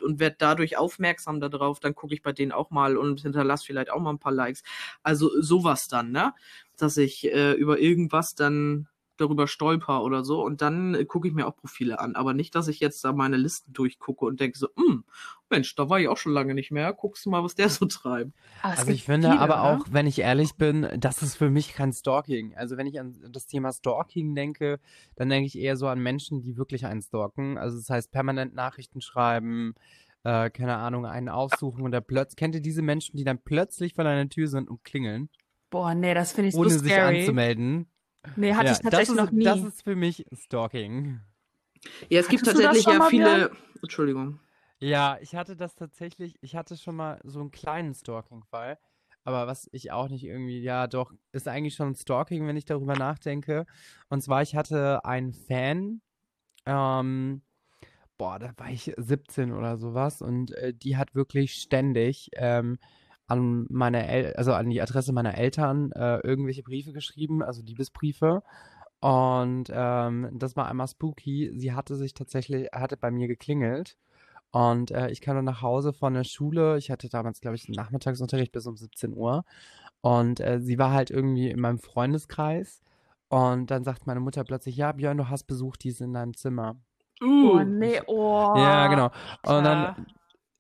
und 0.03 0.21
werde 0.21 0.37
dadurch 0.39 0.77
aufmerksam 0.77 1.41
darauf, 1.41 1.81
dann 1.81 1.95
gucke 1.95 2.15
ich 2.15 2.23
bei 2.23 2.33
denen 2.33 2.53
auch 2.53 2.71
mal 2.71 2.97
und 2.97 3.21
hinterlasse 3.21 3.67
vielleicht 3.67 3.91
auch 3.91 4.01
mal 4.01 4.11
ein 4.11 4.19
paar 4.19 4.33
Likes. 4.33 4.63
Also 5.03 5.31
sowas 5.41 5.89
dann, 5.89 6.11
ne? 6.11 6.33
Dass 6.77 6.97
ich 6.97 7.25
äh, 7.33 7.53
über 7.53 7.79
irgendwas 7.79 8.35
dann 8.35 8.89
darüber 9.21 9.47
stolper 9.47 10.03
oder 10.03 10.25
so 10.25 10.43
und 10.45 10.63
dann 10.63 10.95
äh, 10.95 11.05
gucke 11.05 11.29
ich 11.29 11.35
mir 11.35 11.47
auch 11.47 11.57
Profile 11.57 11.99
an. 12.01 12.15
Aber 12.17 12.35
nicht, 12.35 12.55
dass 12.55 12.69
ich 12.69 12.81
jetzt 12.81 13.05
da 13.05 13.13
meine 13.13 13.37
Listen 13.37 13.73
durchgucke 13.73 14.25
und 14.25 14.41
denke 14.41 14.59
so, 14.59 14.69
"Hm, 14.77 15.05
Mensch, 15.51 15.75
da 15.75 15.89
war 15.89 15.99
ich 15.99 16.09
auch 16.09 16.17
schon 16.17 16.33
lange 16.33 16.55
nicht 16.55 16.71
mehr. 16.71 16.93
Guckst 16.93 17.25
du 17.27 17.31
mal, 17.31 17.43
was 17.43 17.55
der 17.55 17.69
so 17.69 17.87
treibt. 17.87 18.33
Also 18.63 18.91
ich 18.91 19.05
finde 19.05 19.31
viele, 19.31 19.41
aber 19.41 19.57
ne? 19.57 19.63
auch, 19.63 19.87
wenn 19.91 20.07
ich 20.07 20.19
ehrlich 20.21 20.55
bin, 20.55 20.89
das 20.99 21.23
ist 21.23 21.37
für 21.37 21.51
mich 21.51 21.73
kein 21.75 21.93
Stalking. 21.93 22.55
Also 22.57 22.77
wenn 22.77 22.87
ich 22.87 23.01
an 23.01 23.17
das 23.31 23.47
Thema 23.47 23.73
Stalking 23.73 24.35
denke, 24.35 24.79
dann 25.17 25.29
denke 25.29 25.47
ich 25.47 25.59
eher 25.59 25.77
so 25.77 25.87
an 25.87 26.01
Menschen, 26.01 26.43
die 26.43 26.57
wirklich 26.57 26.87
einen 26.87 27.03
stalken. 27.03 27.57
Also 27.59 27.79
das 27.79 27.89
heißt 27.89 28.11
permanent 28.13 28.55
Nachrichten 28.55 29.01
schreiben, 29.01 29.75
äh, 30.25 30.51
keine 30.51 30.77
Ahnung, 30.77 31.07
einen 31.07 31.29
aufsuchen 31.29 31.83
und 31.83 31.93
der 31.93 32.01
plötzlich, 32.01 32.37
kennt 32.37 32.55
ihr 32.55 32.61
diese 32.61 32.83
Menschen, 32.83 33.17
die 33.17 33.25
dann 33.25 33.39
plötzlich 33.43 33.95
vor 33.95 34.05
deiner 34.05 34.29
Tür 34.29 34.49
sind 34.49 34.69
und 34.69 34.85
klingeln, 34.85 35.31
Boah, 35.71 35.95
nee, 35.95 36.15
das 36.15 36.33
finde 36.33 36.49
ich 36.49 36.55
ohne 36.55 36.71
so 36.71 36.79
sich 36.79 36.93
scary. 36.93 37.21
anzumelden? 37.21 37.87
Nee, 38.37 38.55
hatte 38.55 38.67
Ja, 38.67 38.73
ich 38.73 38.79
tatsächlich 38.79 39.09
das 39.09 39.09
ist, 39.09 39.17
noch 39.17 39.31
nie. 39.33 39.45
Das 39.45 39.63
ist 39.63 39.83
für 39.83 39.97
mich 39.97 40.27
Stalking. 40.33 41.21
Ja, 42.09 42.21
es 42.21 42.29
gibt 42.29 42.43
Hattest 42.47 42.59
das 42.59 42.65
tatsächlich 42.65 42.95
ja 42.95 43.09
viele. 43.09 43.51
Entschuldigung. 43.83 44.41
Ja, 44.81 45.19
ich 45.21 45.35
hatte 45.35 45.57
das 45.57 45.75
tatsächlich, 45.75 46.37
ich 46.41 46.55
hatte 46.55 46.77
schon 46.77 46.95
mal 46.95 47.21
so 47.25 47.41
einen 47.41 47.51
kleinen 47.51 47.95
Stalking-Fall, 47.95 48.79
aber 49.25 49.47
was 49.47 49.69
ich 49.73 49.91
auch 49.91 50.09
nicht 50.09 50.25
irgendwie, 50.25 50.61
ja 50.61 50.87
doch, 50.87 51.13
ist 51.33 51.49
eigentlich 51.49 51.75
schon 51.75 51.97
Stalking, 51.97 52.47
wenn 52.47 52.57
ich 52.57 52.65
darüber 52.65 52.95
nachdenke. 52.95 53.67
Und 54.09 54.23
zwar, 54.23 54.43
ich 54.43 54.55
hatte 54.55 55.05
einen 55.05 55.33
Fan, 55.33 56.01
ähm, 56.65 57.43
boah, 58.19 58.39
da 58.39 58.53
war 58.57 58.71
ich 58.71 58.93
17 58.97 59.53
oder 59.53 59.79
sowas 59.79 60.23
und 60.23 60.53
äh, 60.53 60.73
die 60.75 60.97
hat 60.97 61.15
wirklich 61.15 61.55
ständig 61.55 62.31
ähm, 62.35 62.79
an 63.29 63.67
meine 63.71 64.09
El 64.09 64.33
also 64.35 64.53
an 64.55 64.71
die 64.71 64.83
Adresse 64.83 65.13
meiner 65.13 65.37
Eltern 65.37 65.93
äh, 65.93 66.19
irgendwelche 66.19 66.63
Briefe 66.63 66.93
geschrieben, 66.93 67.43
also 67.43 67.63
Liebesbriefe. 67.63 68.43
Und 69.01 69.71
ähm, 69.73 70.29
das 70.33 70.57
war 70.57 70.67
einmal 70.69 70.89
spooky. 70.89 71.53
Sie 71.55 71.73
hatte 71.73 71.95
sich 71.95 72.15
tatsächlich, 72.15 72.69
hatte 72.73 72.97
bei 72.97 73.11
mir 73.11 73.29
geklingelt. 73.29 73.97
Und 74.51 74.91
äh, 74.91 75.11
ich 75.11 75.21
kam 75.21 75.37
dann 75.37 75.45
nach 75.45 75.63
Hause 75.63 75.93
von 75.93 76.15
der 76.15 76.25
Schule. 76.25 76.79
Ich 76.79 76.91
hatte 76.91 77.09
damals, 77.09 77.41
glaube 77.41 77.57
ich, 77.57 77.69
einen 77.69 77.77
Nachmittagsunterricht 77.77 78.51
bis 78.51 78.67
um 78.67 78.77
17 78.77 79.15
Uhr. 79.15 79.45
Und 80.01 80.41
äh, 80.41 80.61
sie 80.61 80.79
war 80.79 80.93
halt 80.93 81.11
irgendwie 81.11 81.51
in 81.51 81.61
meinem 81.61 81.79
Freundeskreis. 81.79 82.83
Und 83.29 83.71
dann 83.71 83.85
sagt 83.85 84.07
meine 84.07 84.21
Mutter 84.21 84.43
plötzlich, 84.43 84.77
ja, 84.77 84.93
Björn, 84.93 85.19
du 85.19 85.29
hast 85.29 85.45
Besuch, 85.45 85.77
die 85.77 85.91
ist 85.91 86.01
in 86.01 86.15
deinem 86.15 86.35
Zimmer. 86.35 86.77
Oh, 87.21 87.25
Uh, 87.25 87.65
nee, 87.65 88.01
oh. 88.07 88.55
Ja, 88.57 88.87
genau. 88.87 89.07
Und 89.07 89.13
klar. 89.43 89.63
dann, 89.63 90.07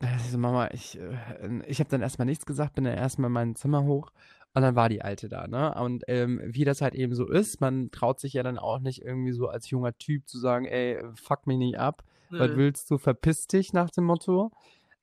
äh, 0.00 0.16
ich 0.16 0.30
so, 0.30 0.38
Mama, 0.38 0.68
ich, 0.72 0.98
äh, 0.98 1.62
ich 1.66 1.80
habe 1.80 1.90
dann 1.90 2.02
erstmal 2.02 2.26
nichts 2.26 2.46
gesagt, 2.46 2.74
bin 2.74 2.84
dann 2.84 2.96
erstmal 2.96 3.28
in 3.28 3.32
mein 3.34 3.56
Zimmer 3.56 3.84
hoch 3.84 4.10
und 4.54 4.62
dann 4.62 4.76
war 4.76 4.88
die 4.88 5.02
Alte 5.02 5.28
da, 5.28 5.46
ne? 5.46 5.74
Und 5.74 6.04
ähm, 6.08 6.40
wie 6.44 6.64
das 6.64 6.80
halt 6.80 6.94
eben 6.94 7.14
so 7.14 7.28
ist, 7.28 7.60
man 7.60 7.90
traut 7.90 8.20
sich 8.20 8.32
ja 8.32 8.42
dann 8.42 8.58
auch 8.58 8.80
nicht 8.80 9.02
irgendwie 9.02 9.32
so 9.32 9.48
als 9.48 9.70
junger 9.70 9.96
Typ 9.98 10.28
zu 10.28 10.38
sagen, 10.38 10.64
ey, 10.64 11.02
fuck 11.14 11.46
mich 11.46 11.58
nicht 11.58 11.78
ab, 11.78 12.02
was 12.30 12.50
Nö. 12.50 12.56
willst 12.56 12.90
du, 12.90 12.98
verpiss 12.98 13.46
dich 13.46 13.72
nach 13.72 13.90
dem 13.90 14.04
Motto. 14.04 14.50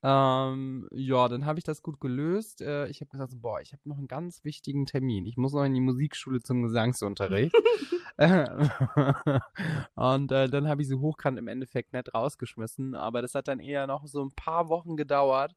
Ähm, 0.08 0.88
ja, 0.92 1.28
dann 1.28 1.48
habe 1.48 1.58
ich 1.58 1.66
das 1.66 1.82
gut 1.82 2.00
gelöst. 2.00 2.62
Äh, 2.62 2.88
ich 2.90 3.02
habe 3.02 3.10
gesagt, 3.10 3.32
so, 3.32 3.40
boah, 3.40 3.60
ich 3.60 3.74
habe 3.74 3.82
noch 3.86 3.98
einen 3.98 4.08
ganz 4.08 4.44
wichtigen 4.44 4.86
Termin. 4.86 5.26
Ich 5.26 5.36
muss 5.36 5.54
noch 5.54 5.64
in 5.64 5.74
die 5.74 5.82
Musikschule 5.82 6.44
zum 6.44 6.62
Gesangsunterricht. 6.62 7.56
Und 9.96 10.32
äh, 10.32 10.48
dann 10.48 10.68
habe 10.68 10.84
ich 10.84 10.88
sie 10.88 11.00
hochkant 11.00 11.40
im 11.40 11.48
Endeffekt 11.48 11.92
nicht 11.94 12.14
rausgeschmissen. 12.14 12.94
Aber 12.94 13.24
das 13.24 13.34
hat 13.34 13.48
dann 13.48 13.60
eher 13.60 13.88
noch 13.88 14.06
so 14.06 14.24
ein 14.24 14.32
paar 14.36 14.70
Wochen 14.70 14.96
gedauert, 14.96 15.56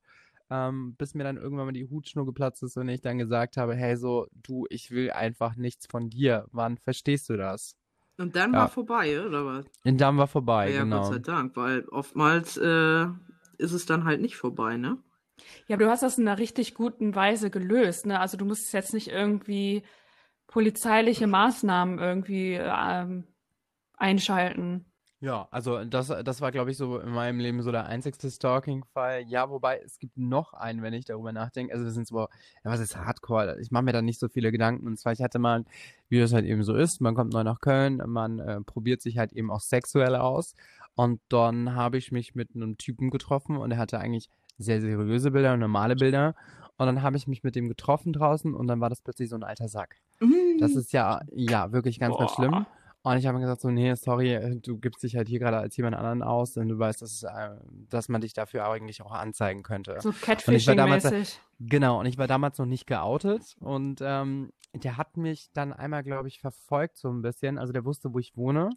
ähm, 0.49 0.95
bis 0.97 1.12
mir 1.14 1.25
dann 1.25 1.37
irgendwann 1.37 1.67
mal 1.67 1.73
die 1.73 1.88
Hutschnur 1.88 2.25
geplatzt 2.25 2.62
ist 2.62 2.78
und 2.78 2.88
ich 2.88 3.02
dann 3.02 3.19
gesagt 3.19 3.59
habe, 3.59 3.76
hey, 3.76 3.99
so, 3.99 4.28
du, 4.33 4.67
ich 4.71 4.90
will 4.90 5.11
einfach 5.11 5.57
nichts 5.57 5.87
von 5.87 6.09
dir. 6.09 6.47
Wann 6.52 6.78
verstehst 6.78 7.28
du 7.28 7.37
das? 7.37 7.76
Und 8.17 8.35
dann 8.35 8.52
Ja. 8.55 8.61
war 8.61 8.69
vorbei, 8.69 9.23
oder 9.25 9.45
was? 9.45 9.67
Und 9.85 10.00
dann 10.00 10.17
war 10.17 10.26
vorbei, 10.26 10.73
ja, 10.73 10.85
genau. 10.85 11.00
Gott 11.00 11.07
sei 11.07 11.19
Dank, 11.19 11.55
weil 11.55 11.85
oftmals 11.90 12.57
äh, 12.57 13.09
ist 13.59 13.73
es 13.73 13.87
dann 13.87 14.05
halt 14.05 14.21
nicht 14.21 14.37
vorbei, 14.37 14.77
ne? 14.77 14.99
Ja, 15.67 15.77
aber 15.77 15.85
du 15.85 15.91
hast 15.91 16.03
das 16.03 16.19
in 16.19 16.27
einer 16.27 16.38
richtig 16.38 16.75
guten 16.75 17.15
Weise 17.15 17.50
gelöst, 17.50 18.07
ne? 18.07 18.21
Also 18.21 18.37
du 18.37 18.45
musst 18.45 18.73
jetzt 18.73 18.95
nicht 18.95 19.09
irgendwie 19.09 19.83
polizeiliche 20.47 21.27
Maßnahmen 21.27 21.99
irgendwie 21.99 22.55
ähm, 22.55 23.25
einschalten. 23.97 24.87
Ja, 25.21 25.49
also 25.50 25.85
das, 25.85 26.07
das 26.07 26.41
war, 26.41 26.53
glaube 26.53 26.71
ich, 26.71 26.77
so 26.77 27.00
in 27.00 27.11
meinem 27.11 27.41
Leben 27.41 27.61
so 27.62 27.73
der 27.73 27.87
einzigste 27.87 28.31
Stalking-Fall. 28.31 29.25
Ja, 29.27 29.50
wobei 29.50 29.81
es 29.85 29.99
gibt 29.99 30.17
noch 30.17 30.53
einen, 30.55 30.81
wenn 30.81 30.95
ich 30.95 31.07
darüber 31.07 31.33
nachdenke. 31.33 31.73
Also 31.73 31.85
das 31.85 31.95
sind 31.95 32.07
so, 32.07 32.21
ja, 32.21 32.29
was 32.62 32.79
ist 32.79 32.97
Hardcore? 32.97 33.59
Ich 33.61 33.73
mache 33.73 33.83
mir 33.83 33.93
da 33.93 34.00
nicht 34.00 34.21
so 34.21 34.29
viele 34.29 34.53
Gedanken. 34.53 34.87
Und 34.87 34.97
zwar, 34.97 35.12
ich 35.12 35.21
hatte 35.21 35.41
mal, 35.41 35.65
wie 36.09 36.21
das 36.21 36.33
halt 36.33 36.45
eben 36.45 36.62
so 36.62 36.77
ist, 36.77 37.00
man 37.00 37.17
kommt 37.17 37.33
neu 37.33 37.43
nach 37.43 37.61
Köln, 37.61 38.00
man 38.07 38.38
äh, 38.38 38.61
probiert 38.61 39.03
sich 39.03 39.19
halt 39.19 39.33
eben 39.33 39.50
auch 39.50 39.61
sexuell 39.61 40.15
aus. 40.15 40.55
Und 40.99 41.21
dann 41.28 41.76
habe 41.76 41.97
ich 41.97 42.11
mich 42.11 42.35
mit 42.35 42.57
einem 42.57 42.76
Typen 42.76 43.11
getroffen 43.11 43.57
und 43.57 43.71
er 43.71 43.78
hatte 43.78 44.00
eigentlich 44.00 44.28
sehr 44.59 44.81
seriöse 44.81 45.31
Bilder 45.31 45.52
und 45.55 45.61
normale 45.61 45.95
Bilder. 45.95 46.35
Und 46.76 46.87
dann 46.87 47.02
habe 47.02 47.17
ich 47.17 47.28
mich 47.28 47.45
mit 47.45 47.55
dem 47.55 47.69
getroffen 47.69 48.12
draußen 48.12 48.52
und 48.52 48.67
dann 48.67 48.81
war 48.81 48.88
das 48.90 49.00
plötzlich 49.00 49.28
so 49.31 49.37
ein 49.37 49.45
alter 49.45 49.69
Sack. 49.69 49.95
Das 50.59 50.75
Mm. 50.75 50.78
ist 50.78 50.93
ja, 50.93 51.21
ja, 51.31 51.71
wirklich 51.71 52.00
ganz, 52.00 52.17
ganz 52.19 52.33
schlimm. 52.33 52.50
Boah. 52.50 52.67
Und 53.05 53.17
ich 53.19 53.26
habe 53.28 53.38
mir 53.38 53.43
gesagt, 53.43 53.61
so, 53.61 53.71
nee, 53.71 53.95
sorry, 53.95 54.35
äh, 54.35 54.57
du 54.57 54.76
gibst 54.78 55.05
dich 55.05 55.14
halt 55.14 55.28
hier 55.28 55.38
gerade 55.38 55.59
als 55.59 55.76
jemand 55.76 55.95
anderen 55.95 56.25
aus, 56.25 56.55
denn 56.55 56.67
du 56.69 56.76
weißt, 56.81 57.00
dass, 57.00 57.23
äh, 57.23 57.50
dass 57.88 58.09
man 58.09 58.21
dich 58.21 58.33
dafür 58.33 58.69
eigentlich 58.69 59.00
auch 59.02 59.12
anzeigen 59.12 59.62
könnte. 59.62 59.99
So 60.00 60.11
Catfishing-mäßig. 60.11 61.38
genau, 61.61 62.00
und 62.00 62.07
ich 62.07 62.19
war 62.19 62.26
damals 62.26 62.59
noch 62.59 62.67
nicht 62.67 62.88
geoutet 62.88 63.55
und 63.61 64.00
ähm, 64.02 64.50
der 64.75 64.97
hat 64.97 65.17
mich 65.17 65.49
dann 65.52 65.73
einmal, 65.73 66.02
glaube 66.02 66.26
ich, 66.26 66.40
verfolgt 66.40 66.99
so 66.99 67.09
ein 67.09 67.23
bisschen. 67.23 67.57
Also 67.57 67.73
der 67.73 67.85
wusste, 67.85 68.12
wo 68.12 68.19
ich 68.19 68.37
wohne 68.37 68.71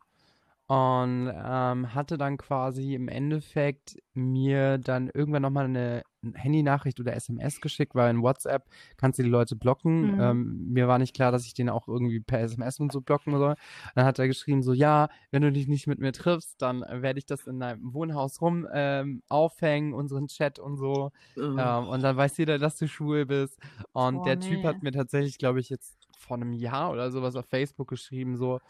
und 0.71 1.29
ähm, 1.35 1.93
hatte 1.93 2.17
dann 2.17 2.37
quasi 2.37 2.93
im 2.93 3.09
Endeffekt 3.09 3.97
mir 4.13 4.77
dann 4.77 5.09
irgendwann 5.13 5.41
nochmal 5.41 5.65
eine 5.65 6.01
Handynachricht 6.33 6.97
oder 7.01 7.13
SMS 7.13 7.59
geschickt, 7.59 7.93
weil 7.93 8.09
in 8.09 8.21
WhatsApp 8.21 8.69
kannst 8.95 9.19
du 9.19 9.23
die 9.23 9.29
Leute 9.29 9.57
blocken. 9.57 10.15
Mhm. 10.15 10.21
Ähm, 10.21 10.67
mir 10.69 10.87
war 10.87 10.97
nicht 10.97 11.13
klar, 11.13 11.33
dass 11.33 11.45
ich 11.45 11.53
den 11.53 11.67
auch 11.67 11.89
irgendwie 11.89 12.21
per 12.21 12.39
SMS 12.39 12.79
und 12.79 12.93
so 12.93 13.01
blocken 13.01 13.37
soll. 13.37 13.55
Dann 13.95 14.05
hat 14.05 14.17
er 14.17 14.27
geschrieben 14.27 14.63
so, 14.63 14.71
ja, 14.71 15.09
wenn 15.31 15.41
du 15.41 15.51
dich 15.51 15.67
nicht 15.67 15.87
mit 15.87 15.99
mir 15.99 16.13
triffst, 16.13 16.61
dann 16.61 16.85
werde 16.89 17.19
ich 17.19 17.25
das 17.25 17.47
in 17.47 17.59
deinem 17.59 17.93
Wohnhaus 17.93 18.39
rum 18.39 18.65
ähm, 18.71 19.23
aufhängen, 19.27 19.93
unseren 19.93 20.27
Chat 20.27 20.57
und 20.57 20.77
so. 20.77 21.11
Ähm, 21.35 21.87
und 21.89 22.01
dann 22.01 22.15
weiß 22.15 22.37
jeder, 22.37 22.59
dass 22.59 22.77
du 22.77 22.87
schwul 22.87 23.25
bist. 23.25 23.59
Und 23.91 24.15
Oh, 24.19 24.23
der 24.23 24.39
Typ 24.39 24.59
nee. 24.61 24.63
hat 24.63 24.83
mir 24.83 24.93
tatsächlich, 24.93 25.37
glaube 25.37 25.59
ich, 25.59 25.69
jetzt 25.69 25.97
vor 26.17 26.37
einem 26.37 26.53
Jahr 26.53 26.91
oder 26.91 27.11
sowas 27.11 27.35
auf 27.35 27.45
Facebook 27.47 27.89
geschrieben, 27.89 28.37
so, 28.37 28.61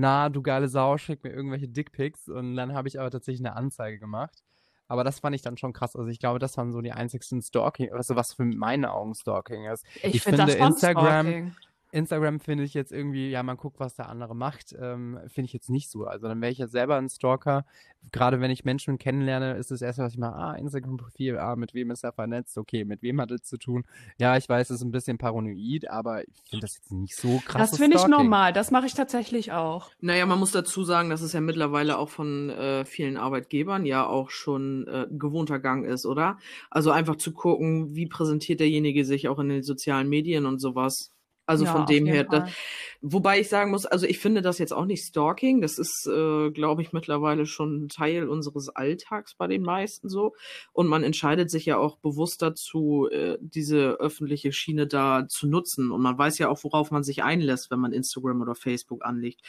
na, 0.00 0.30
du 0.30 0.42
geile 0.42 0.68
Sau, 0.68 0.96
schick 0.96 1.22
mir 1.22 1.30
irgendwelche 1.30 1.68
Dickpics. 1.68 2.28
Und 2.28 2.56
dann 2.56 2.72
habe 2.72 2.88
ich 2.88 2.98
aber 2.98 3.10
tatsächlich 3.10 3.46
eine 3.46 3.54
Anzeige 3.54 3.98
gemacht. 3.98 4.42
Aber 4.88 5.04
das 5.04 5.20
fand 5.20 5.36
ich 5.36 5.42
dann 5.42 5.56
schon 5.56 5.72
krass. 5.72 5.94
Also 5.94 6.08
ich 6.08 6.18
glaube, 6.18 6.40
das 6.40 6.56
waren 6.56 6.72
so 6.72 6.80
die 6.80 6.90
einzigsten 6.92 7.40
Stalking, 7.42 7.92
also 7.92 8.16
was 8.16 8.32
für 8.32 8.44
meine 8.44 8.92
Augen 8.92 9.14
Stalking 9.14 9.66
ist. 9.66 9.84
Ich, 9.96 10.16
ich 10.16 10.22
finde 10.22 10.46
finde 10.46 10.64
Instagram- 10.64 11.26
Stalking. 11.26 11.52
Instagram 11.92 12.40
finde 12.40 12.64
ich 12.64 12.74
jetzt 12.74 12.92
irgendwie, 12.92 13.30
ja, 13.30 13.42
man 13.42 13.56
guckt, 13.56 13.80
was 13.80 13.94
der 13.94 14.08
andere 14.08 14.34
macht, 14.34 14.74
ähm, 14.80 15.18
finde 15.26 15.46
ich 15.46 15.52
jetzt 15.52 15.70
nicht 15.70 15.90
so. 15.90 16.04
Also 16.06 16.28
dann 16.28 16.40
wäre 16.40 16.52
ich 16.52 16.58
jetzt 16.58 16.72
selber 16.72 16.96
ein 16.96 17.08
Stalker. 17.08 17.64
Gerade 18.12 18.40
wenn 18.40 18.50
ich 18.50 18.64
Menschen 18.64 18.96
kennenlerne, 18.96 19.54
ist 19.56 19.70
das 19.70 19.82
erste, 19.82 20.02
was 20.02 20.14
ich 20.14 20.18
mache, 20.18 20.34
ah, 20.34 20.54
Instagram-Profil, 20.54 21.36
ah, 21.38 21.54
mit 21.54 21.74
wem 21.74 21.90
ist 21.90 22.02
er 22.02 22.12
vernetzt? 22.12 22.56
Okay, 22.56 22.84
mit 22.84 23.02
wem 23.02 23.20
hat 23.20 23.30
er 23.30 23.42
zu 23.42 23.58
tun? 23.58 23.84
Ja, 24.18 24.36
ich 24.36 24.48
weiß, 24.48 24.70
es 24.70 24.76
ist 24.76 24.82
ein 24.82 24.90
bisschen 24.90 25.18
paranoid, 25.18 25.90
aber 25.90 26.22
ich 26.22 26.42
finde 26.48 26.64
das 26.64 26.76
jetzt 26.76 26.92
nicht 26.92 27.14
so 27.14 27.42
krass. 27.44 27.70
Das 27.70 27.78
finde 27.78 27.98
ich 27.98 28.06
normal. 28.06 28.52
Das 28.52 28.70
mache 28.70 28.86
ich 28.86 28.94
tatsächlich 28.94 29.52
auch. 29.52 29.90
Naja, 30.00 30.24
man 30.24 30.38
muss 30.38 30.52
dazu 30.52 30.82
sagen, 30.82 31.10
dass 31.10 31.20
es 31.20 31.32
ja 31.34 31.40
mittlerweile 31.40 31.98
auch 31.98 32.08
von 32.08 32.50
äh, 32.50 32.84
vielen 32.86 33.16
Arbeitgebern 33.16 33.84
ja 33.84 34.06
auch 34.06 34.30
schon 34.30 34.86
äh, 34.88 35.06
gewohnter 35.10 35.58
Gang 35.58 35.84
ist, 35.84 36.06
oder? 36.06 36.38
Also 36.70 36.90
einfach 36.90 37.16
zu 37.16 37.32
gucken, 37.32 37.94
wie 37.94 38.06
präsentiert 38.06 38.60
derjenige 38.60 39.04
sich 39.04 39.28
auch 39.28 39.38
in 39.38 39.50
den 39.50 39.62
sozialen 39.62 40.08
Medien 40.08 40.46
und 40.46 40.58
sowas. 40.58 41.12
Also 41.50 41.64
Ja, 41.64 41.72
von 41.72 41.86
dem 41.86 42.06
her, 42.06 42.24
da, 42.24 42.42
Fall. 42.42 42.52
wobei 43.00 43.40
ich 43.40 43.48
sagen 43.48 43.72
muss, 43.72 43.84
also 43.86 44.06
ich 44.06 44.20
finde 44.20 44.40
das 44.40 44.58
jetzt 44.58 44.72
auch 44.72 44.84
nicht 44.84 45.04
Stalking. 45.04 45.60
Das 45.60 45.78
ist, 45.78 46.06
äh, 46.06 46.50
glaube 46.50 46.82
ich, 46.82 46.92
mittlerweile 46.92 47.44
schon 47.46 47.88
Teil 47.88 48.28
unseres 48.28 48.68
Alltags 48.68 49.34
bei 49.34 49.48
den 49.48 49.62
meisten 49.62 50.08
so. 50.08 50.34
Und 50.72 50.86
man 50.86 51.02
entscheidet 51.02 51.50
sich 51.50 51.66
ja 51.66 51.76
auch 51.76 51.96
bewusst 51.98 52.40
dazu, 52.40 53.08
äh, 53.10 53.36
diese 53.40 53.98
öffentliche 54.00 54.52
Schiene 54.52 54.86
da 54.86 55.26
zu 55.28 55.48
nutzen. 55.48 55.90
Und 55.90 56.02
man 56.02 56.16
weiß 56.16 56.38
ja 56.38 56.48
auch, 56.48 56.62
worauf 56.62 56.90
man 56.92 57.02
sich 57.02 57.24
einlässt, 57.24 57.70
wenn 57.70 57.80
man 57.80 57.92
Instagram 57.92 58.40
oder 58.42 58.54
Facebook 58.54 59.04
anlegt. 59.04 59.40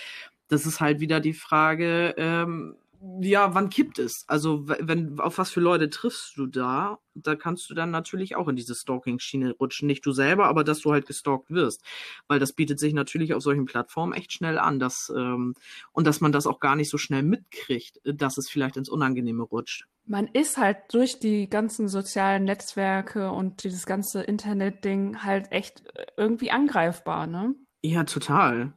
Das 0.47 0.65
ist 0.65 0.81
halt 0.81 0.99
wieder 0.99 1.19
die 1.19 1.33
Frage, 1.33 2.15
ähm, 2.17 2.75
ja, 3.21 3.55
wann 3.55 3.69
kippt 3.69 3.97
es? 3.97 4.25
Also, 4.27 4.67
wenn, 4.67 5.19
auf 5.19 5.39
was 5.39 5.49
für 5.49 5.59
Leute 5.59 5.89
triffst 5.89 6.37
du 6.37 6.45
da? 6.45 6.99
Da 7.15 7.35
kannst 7.35 7.69
du 7.69 7.73
dann 7.73 7.89
natürlich 7.89 8.35
auch 8.35 8.47
in 8.47 8.55
diese 8.55 8.75
Stalking-Schiene 8.75 9.55
rutschen. 9.59 9.87
Nicht 9.87 10.05
du 10.05 10.11
selber, 10.11 10.45
aber 10.45 10.63
dass 10.63 10.81
du 10.81 10.91
halt 10.91 11.07
gestalkt 11.07 11.49
wirst. 11.49 11.83
Weil 12.27 12.39
das 12.39 12.53
bietet 12.53 12.79
sich 12.79 12.93
natürlich 12.93 13.33
auf 13.33 13.41
solchen 13.41 13.65
Plattformen 13.65 14.13
echt 14.13 14.33
schnell 14.33 14.59
an, 14.59 14.79
dass, 14.79 15.11
ähm, 15.15 15.55
und 15.91 16.05
dass 16.05 16.21
man 16.21 16.31
das 16.31 16.45
auch 16.45 16.59
gar 16.59 16.75
nicht 16.75 16.89
so 16.89 16.97
schnell 16.97 17.23
mitkriegt, 17.23 18.05
äh, 18.05 18.13
dass 18.13 18.37
es 18.37 18.49
vielleicht 18.49 18.77
ins 18.77 18.89
Unangenehme 18.89 19.43
rutscht. 19.43 19.87
Man 20.05 20.27
ist 20.27 20.57
halt 20.57 20.77
durch 20.91 21.19
die 21.19 21.49
ganzen 21.49 21.87
sozialen 21.87 22.43
Netzwerke 22.43 23.31
und 23.31 23.63
dieses 23.63 23.85
ganze 23.85 24.21
Internet-Ding 24.21 25.23
halt 25.23 25.51
echt 25.51 25.83
äh, 25.95 26.05
irgendwie 26.17 26.51
angreifbar, 26.51 27.25
ne? 27.25 27.55
Ja, 27.83 28.03
total. 28.03 28.73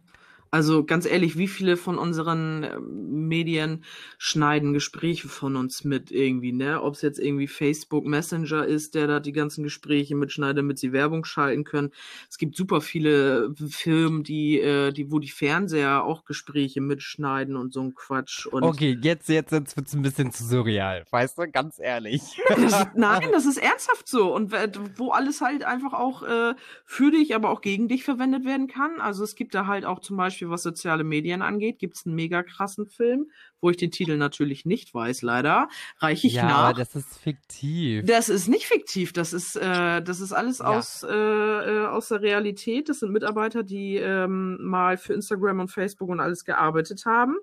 Also 0.54 0.84
ganz 0.84 1.04
ehrlich, 1.04 1.36
wie 1.36 1.48
viele 1.48 1.76
von 1.76 1.98
unseren 1.98 2.62
ähm, 2.62 3.26
Medien 3.26 3.82
schneiden 4.18 4.72
Gespräche 4.72 5.26
von 5.26 5.56
uns 5.56 5.82
mit 5.82 6.12
irgendwie, 6.12 6.52
ne? 6.52 6.80
Ob 6.80 6.94
es 6.94 7.02
jetzt 7.02 7.18
irgendwie 7.18 7.48
Facebook 7.48 8.06
Messenger 8.06 8.64
ist, 8.64 8.94
der 8.94 9.08
da 9.08 9.18
die 9.18 9.32
ganzen 9.32 9.64
Gespräche 9.64 10.14
mitschneidet, 10.14 10.58
damit 10.58 10.78
sie 10.78 10.92
Werbung 10.92 11.24
schalten 11.24 11.64
können. 11.64 11.90
Es 12.30 12.38
gibt 12.38 12.54
super 12.54 12.80
viele 12.80 13.52
Firmen, 13.68 14.22
die, 14.22 14.60
äh, 14.60 14.92
die, 14.92 15.10
wo 15.10 15.18
die 15.18 15.28
Fernseher 15.28 16.04
auch 16.04 16.24
Gespräche 16.24 16.80
mitschneiden 16.80 17.56
und 17.56 17.72
so 17.72 17.80
ein 17.80 17.96
Quatsch. 17.96 18.46
Und 18.46 18.62
Okay, 18.62 18.96
jetzt, 19.02 19.28
jetzt, 19.28 19.50
jetzt 19.50 19.76
wird 19.76 19.88
es 19.88 19.94
ein 19.94 20.02
bisschen 20.02 20.30
zu 20.30 20.44
surreal. 20.44 21.04
Weißt 21.10 21.36
du, 21.36 21.50
ganz 21.50 21.80
ehrlich. 21.80 22.22
Das, 22.48 22.86
nein, 22.94 23.28
das 23.32 23.46
ist 23.46 23.56
ernsthaft 23.56 24.06
so. 24.06 24.32
Und 24.32 24.52
wo 24.98 25.10
alles 25.10 25.40
halt 25.40 25.64
einfach 25.64 25.94
auch 25.94 26.22
äh, 26.22 26.54
für 26.84 27.10
dich, 27.10 27.34
aber 27.34 27.50
auch 27.50 27.60
gegen 27.60 27.88
dich 27.88 28.04
verwendet 28.04 28.44
werden 28.44 28.68
kann. 28.68 29.00
Also 29.00 29.24
es 29.24 29.34
gibt 29.34 29.56
da 29.56 29.66
halt 29.66 29.84
auch 29.84 29.98
zum 29.98 30.16
Beispiel, 30.16 30.43
was 30.50 30.62
soziale 30.62 31.04
Medien 31.04 31.42
angeht, 31.42 31.78
gibt 31.78 31.96
es 31.96 32.06
einen 32.06 32.14
mega 32.14 32.42
krassen 32.42 32.86
Film, 32.86 33.30
wo 33.64 33.70
ich 33.70 33.78
den 33.78 33.90
Titel 33.90 34.18
natürlich 34.18 34.66
nicht 34.66 34.92
weiß, 34.92 35.22
leider. 35.22 35.68
Reiche 35.98 36.26
ich 36.26 36.34
ja, 36.34 36.44
nach. 36.44 36.58
aber 36.68 36.78
das 36.78 36.94
ist 36.94 37.16
fiktiv. 37.18 38.04
Das 38.04 38.28
ist 38.28 38.46
nicht 38.46 38.66
fiktiv, 38.66 39.14
das 39.14 39.32
ist, 39.32 39.56
äh, 39.56 40.02
das 40.02 40.20
ist 40.20 40.34
alles 40.34 40.58
Ja. 40.58 40.66
aus, 40.66 41.02
äh, 41.02 41.08
äh, 41.10 41.86
aus 41.86 42.08
der 42.08 42.20
Realität. 42.20 42.90
Das 42.90 43.00
sind 43.00 43.10
Mitarbeiter, 43.10 43.62
die 43.62 43.96
ähm, 43.96 44.58
mal 44.60 44.98
für 44.98 45.14
Instagram 45.14 45.60
und 45.60 45.68
Facebook 45.68 46.10
und 46.10 46.20
alles 46.20 46.44
gearbeitet 46.44 47.06
haben, 47.06 47.36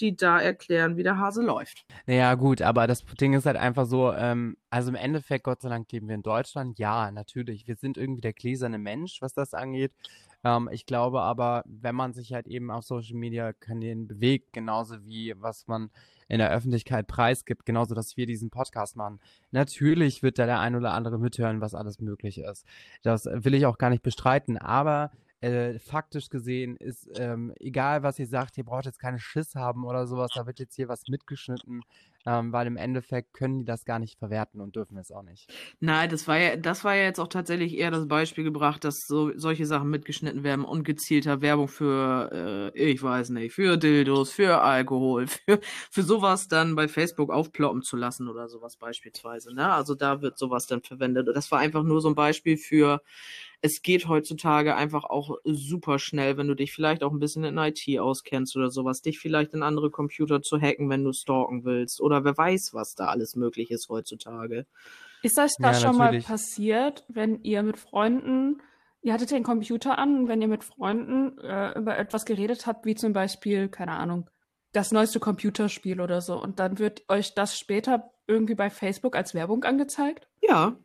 die 0.00 0.16
da 0.16 0.40
erklären, 0.40 0.96
wie 0.96 1.02
der 1.02 1.18
Hase 1.18 1.42
läuft. 1.42 1.84
Naja, 2.06 2.34
gut, 2.34 2.62
aber 2.62 2.86
das 2.86 3.04
Ding 3.20 3.34
ist 3.34 3.44
halt 3.44 3.58
einfach 3.58 3.84
so, 3.84 4.10
ähm, 4.14 4.56
also 4.70 4.88
im 4.88 4.94
Endeffekt, 4.94 5.44
Gott 5.44 5.60
sei 5.60 5.68
Dank 5.68 5.92
leben 5.92 6.08
wir 6.08 6.14
in 6.14 6.22
Deutschland. 6.22 6.78
Ja, 6.78 7.10
natürlich. 7.10 7.68
Wir 7.68 7.76
sind 7.76 7.98
irgendwie 7.98 8.22
der 8.22 8.32
gläserne 8.32 8.78
Mensch, 8.78 9.20
was 9.20 9.34
das 9.34 9.52
angeht. 9.52 9.92
Ähm, 10.44 10.68
ich 10.72 10.86
glaube 10.86 11.20
aber, 11.20 11.64
wenn 11.66 11.94
man 11.94 12.12
sich 12.12 12.32
halt 12.32 12.46
eben 12.46 12.70
auf 12.70 12.84
Social 12.84 13.16
Media 13.16 13.52
Kanälen 13.52 14.06
bewegt, 14.06 14.52
genauso 14.52 15.04
wie 15.04 15.34
was 15.38 15.57
man 15.66 15.90
in 16.28 16.38
der 16.38 16.50
Öffentlichkeit 16.50 17.06
preisgibt, 17.06 17.64
genauso, 17.64 17.94
dass 17.94 18.16
wir 18.16 18.26
diesen 18.26 18.50
Podcast 18.50 18.96
machen. 18.96 19.18
Natürlich 19.50 20.22
wird 20.22 20.38
da 20.38 20.46
der 20.46 20.60
ein 20.60 20.76
oder 20.76 20.92
andere 20.92 21.18
mithören, 21.18 21.60
was 21.60 21.74
alles 21.74 22.00
möglich 22.00 22.38
ist. 22.38 22.66
Das 23.02 23.24
will 23.24 23.54
ich 23.54 23.66
auch 23.66 23.78
gar 23.78 23.90
nicht 23.90 24.02
bestreiten, 24.02 24.58
aber 24.58 25.10
äh, 25.40 25.78
faktisch 25.78 26.30
gesehen 26.30 26.76
ist, 26.76 27.08
ähm, 27.16 27.52
egal 27.60 28.02
was 28.02 28.18
ihr 28.18 28.26
sagt, 28.26 28.58
ihr 28.58 28.64
braucht 28.64 28.86
jetzt 28.86 28.98
keine 28.98 29.20
Schiss 29.20 29.54
haben 29.54 29.84
oder 29.84 30.06
sowas, 30.06 30.32
da 30.34 30.46
wird 30.46 30.58
jetzt 30.58 30.74
hier 30.74 30.88
was 30.88 31.06
mitgeschnitten, 31.08 31.82
ähm, 32.28 32.52
weil 32.52 32.66
im 32.66 32.76
Endeffekt 32.76 33.32
können 33.32 33.60
die 33.60 33.64
das 33.64 33.86
gar 33.86 33.98
nicht 33.98 34.18
verwerten 34.18 34.60
und 34.60 34.76
dürfen 34.76 34.98
es 34.98 35.10
auch 35.10 35.22
nicht. 35.22 35.50
Nein, 35.80 36.10
das 36.10 36.28
war 36.28 36.36
ja, 36.36 36.56
das 36.56 36.84
war 36.84 36.94
ja 36.94 37.04
jetzt 37.04 37.20
auch 37.20 37.28
tatsächlich 37.28 37.78
eher 37.78 37.90
das 37.90 38.06
Beispiel 38.06 38.44
gebracht, 38.44 38.84
dass 38.84 39.06
so 39.06 39.32
solche 39.36 39.64
Sachen 39.64 39.88
mitgeschnitten 39.88 40.42
werden 40.44 40.62
und 40.66 40.84
gezielter 40.84 41.40
Werbung 41.40 41.68
für, 41.68 42.72
äh, 42.74 42.78
ich 42.78 43.02
weiß 43.02 43.30
nicht, 43.30 43.54
für 43.54 43.78
Dildos, 43.78 44.30
für 44.30 44.60
Alkohol, 44.60 45.26
für, 45.46 45.60
für 45.90 46.02
sowas 46.02 46.48
dann 46.48 46.76
bei 46.76 46.86
Facebook 46.86 47.30
aufploppen 47.32 47.80
zu 47.80 47.96
lassen 47.96 48.28
oder 48.28 48.48
sowas 48.48 48.76
beispielsweise. 48.76 49.54
Ne? 49.54 49.72
Also 49.72 49.94
da 49.94 50.20
wird 50.20 50.36
sowas 50.36 50.66
dann 50.66 50.82
verwendet. 50.82 51.28
Das 51.34 51.50
war 51.50 51.60
einfach 51.60 51.82
nur 51.82 52.02
so 52.02 52.10
ein 52.10 52.14
Beispiel 52.14 52.58
für, 52.58 53.00
es 53.60 53.82
geht 53.82 54.06
heutzutage 54.08 54.76
einfach 54.76 55.04
auch 55.04 55.38
super 55.44 55.98
schnell, 55.98 56.36
wenn 56.36 56.46
du 56.46 56.54
dich 56.54 56.72
vielleicht 56.72 57.02
auch 57.02 57.12
ein 57.12 57.18
bisschen 57.18 57.44
in 57.44 57.58
IT 57.58 57.82
auskennst 57.98 58.56
oder 58.56 58.70
sowas, 58.70 59.02
dich 59.02 59.18
vielleicht 59.18 59.52
in 59.52 59.62
andere 59.62 59.90
Computer 59.90 60.42
zu 60.42 60.60
hacken, 60.60 60.88
wenn 60.90 61.04
du 61.04 61.12
stalken 61.12 61.64
willst. 61.64 62.00
Oder 62.00 62.24
wer 62.24 62.36
weiß, 62.36 62.72
was 62.74 62.94
da 62.94 63.06
alles 63.06 63.34
möglich 63.34 63.70
ist 63.70 63.88
heutzutage. 63.88 64.66
Ist 65.22 65.38
euch 65.38 65.52
das 65.60 65.80
Ja, 65.80 65.80
schon 65.80 65.96
natürlich. 65.96 66.24
mal 66.24 66.36
passiert, 66.36 67.04
wenn 67.08 67.42
ihr 67.42 67.64
mit 67.64 67.78
Freunden, 67.78 68.62
ihr 69.02 69.12
hattet 69.12 69.32
den 69.32 69.42
Computer 69.42 69.98
an, 69.98 70.20
und 70.20 70.28
wenn 70.28 70.40
ihr 70.40 70.48
mit 70.48 70.62
Freunden 70.62 71.38
äh, 71.38 71.76
über 71.76 71.98
etwas 71.98 72.24
geredet 72.24 72.66
habt, 72.66 72.86
wie 72.86 72.94
zum 72.94 73.12
Beispiel, 73.12 73.68
keine 73.68 73.92
Ahnung, 73.92 74.30
das 74.72 74.92
neueste 74.92 75.18
Computerspiel 75.18 76.00
oder 76.00 76.20
so, 76.20 76.40
und 76.40 76.60
dann 76.60 76.78
wird 76.78 77.02
euch 77.08 77.34
das 77.34 77.58
später 77.58 78.12
irgendwie 78.28 78.54
bei 78.54 78.70
Facebook 78.70 79.16
als 79.16 79.34
Werbung 79.34 79.64
angezeigt? 79.64 80.28
Ja, 80.40 80.76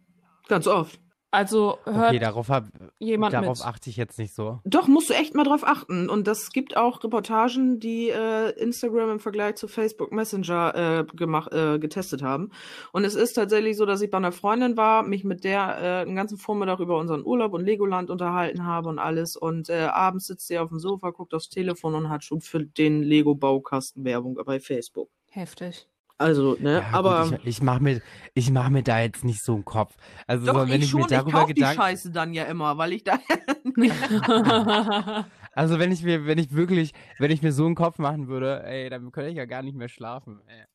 ganz 0.48 0.66
oft. 0.66 1.00
Also 1.34 1.80
hört 1.86 2.10
Okay, 2.10 2.20
darauf, 2.20 2.50
hab, 2.50 2.66
jemand 3.00 3.34
darauf 3.34 3.58
mit. 3.58 3.68
achte 3.68 3.90
ich 3.90 3.98
jetzt 3.98 4.20
nicht 4.20 4.36
so. 4.36 4.60
Doch, 4.66 4.88
musst 4.88 5.10
du 5.10 5.16
echt 5.16 5.34
mal 5.34 5.44
drauf 5.44 5.64
achten. 5.66 6.08
Und 6.08 6.28
das 6.28 6.52
gibt 6.52 6.78
auch 6.78 7.04
Reportagen, 7.04 7.80
die 7.80 8.10
äh, 8.10 8.52
Instagram 8.52 9.10
im 9.10 9.20
Vergleich 9.20 9.56
zu 9.56 9.68
Facebook 9.68 10.12
Messenger 10.12 10.76
äh, 10.76 11.16
gemacht, 11.16 11.52
äh, 11.52 11.80
getestet 11.80 12.22
haben. 12.22 12.52
Und 12.92 13.04
es 13.04 13.16
ist 13.16 13.34
tatsächlich 13.34 13.78
so, 13.78 13.88
dass 13.88 14.02
ich 14.02 14.12
bei 14.12 14.18
einer 14.18 14.32
Freundin 14.32 14.78
war, 14.78 15.02
mich 15.02 15.24
mit 15.24 15.44
der 15.44 15.78
äh, 15.82 16.02
einen 16.04 16.16
ganzen 16.16 16.38
Vormittag 16.38 16.80
über 16.80 17.00
unseren 17.00 17.26
Urlaub 17.26 17.54
und 17.54 17.66
Legoland 17.66 18.12
unterhalten 18.12 18.68
habe 18.68 18.90
und 18.90 19.00
alles. 19.00 19.36
Und 19.36 19.70
äh, 19.70 19.88
abends 19.92 20.28
sitzt 20.28 20.46
sie 20.46 20.60
auf 20.60 20.70
dem 20.70 20.78
Sofa, 20.78 21.10
guckt 21.10 21.34
aufs 21.34 21.50
Telefon 21.50 21.96
und 21.96 22.10
hat 22.10 22.24
schon 22.24 22.42
für 22.42 22.64
den 22.64 23.02
Lego-Baukasten 23.02 24.06
Werbung 24.06 24.38
bei 24.46 24.60
Facebook. 24.60 25.10
Heftig. 25.32 25.88
Also, 26.18 26.56
ne, 26.60 26.80
Ja, 26.80 26.90
aber. 26.92 27.30
gut, 27.30 27.40
ich, 27.42 27.48
ich 27.48 27.62
mache 27.62 27.82
mir, 27.82 28.02
ich 28.34 28.52
mach 28.52 28.70
mir 28.70 28.84
da 28.84 29.02
jetzt 29.02 29.24
nicht 29.24 29.44
so 29.44 29.56
einen 29.56 29.66
Kopf. 29.66 29.96
Also, 30.28 30.46
Doch, 30.46 30.68
wenn 30.68 30.78
ich 30.78 30.84
ich, 30.84 30.90
schon, 30.90 31.02
mir 31.02 31.06
ich 31.08 31.12
darüber 31.12 31.46
die 31.46 31.54
Gedanken, 31.54 31.82
Scheiße 31.82 32.12
dann 32.12 32.34
ja 32.34 32.46
immer, 32.46 32.78
weil 32.78 32.94
ich 32.94 33.04
da. 33.04 33.20
also 35.54 35.80
wenn 35.80 35.92
ich 35.92 36.04
mir, 36.04 36.26
wenn 36.26 36.38
ich 36.38 36.54
wirklich, 36.54 36.94
wenn 37.20 37.32
ich 37.32 37.42
mir 37.42 37.52
so 37.52 37.66
einen 37.66 37.76
Kopf 37.76 37.98
machen 37.98 38.28
würde, 38.28 38.64
ey, 38.64 38.90
dann 38.90 39.12
könnte 39.12 39.32
ich 39.32 39.38
ja 39.38 39.46
gar 39.46 39.64
nicht 39.64 39.76
mehr 39.76 39.90
schlafen. 39.90 40.42
Ey. 40.48 40.66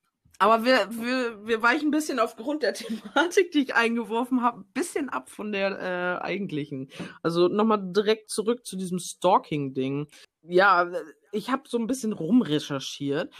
Aber 0.40 0.64
wir, 0.64 0.88
wir, 0.90 1.46
wir 1.46 1.62
weichen 1.62 1.88
ein 1.88 1.92
bisschen 1.92 2.20
aufgrund 2.20 2.62
der 2.62 2.74
Thematik, 2.74 3.50
die 3.52 3.60
ich 3.60 3.74
eingeworfen 3.74 4.42
habe, 4.42 4.60
ein 4.60 4.72
bisschen 4.72 5.08
ab 5.08 5.30
von 5.30 5.52
der 5.52 5.78
äh, 5.80 6.24
eigentlichen. 6.24 6.90
Also 7.22 7.48
nochmal 7.48 7.80
direkt 7.92 8.30
zurück 8.30 8.64
zu 8.64 8.76
diesem 8.76 8.98
Stalking-Ding. 8.98 10.06
Ja, 10.42 10.90
ich 11.32 11.50
habe 11.50 11.62
so 11.66 11.78
ein 11.78 11.88
bisschen 11.88 12.12
rumrecherchiert 12.12 13.34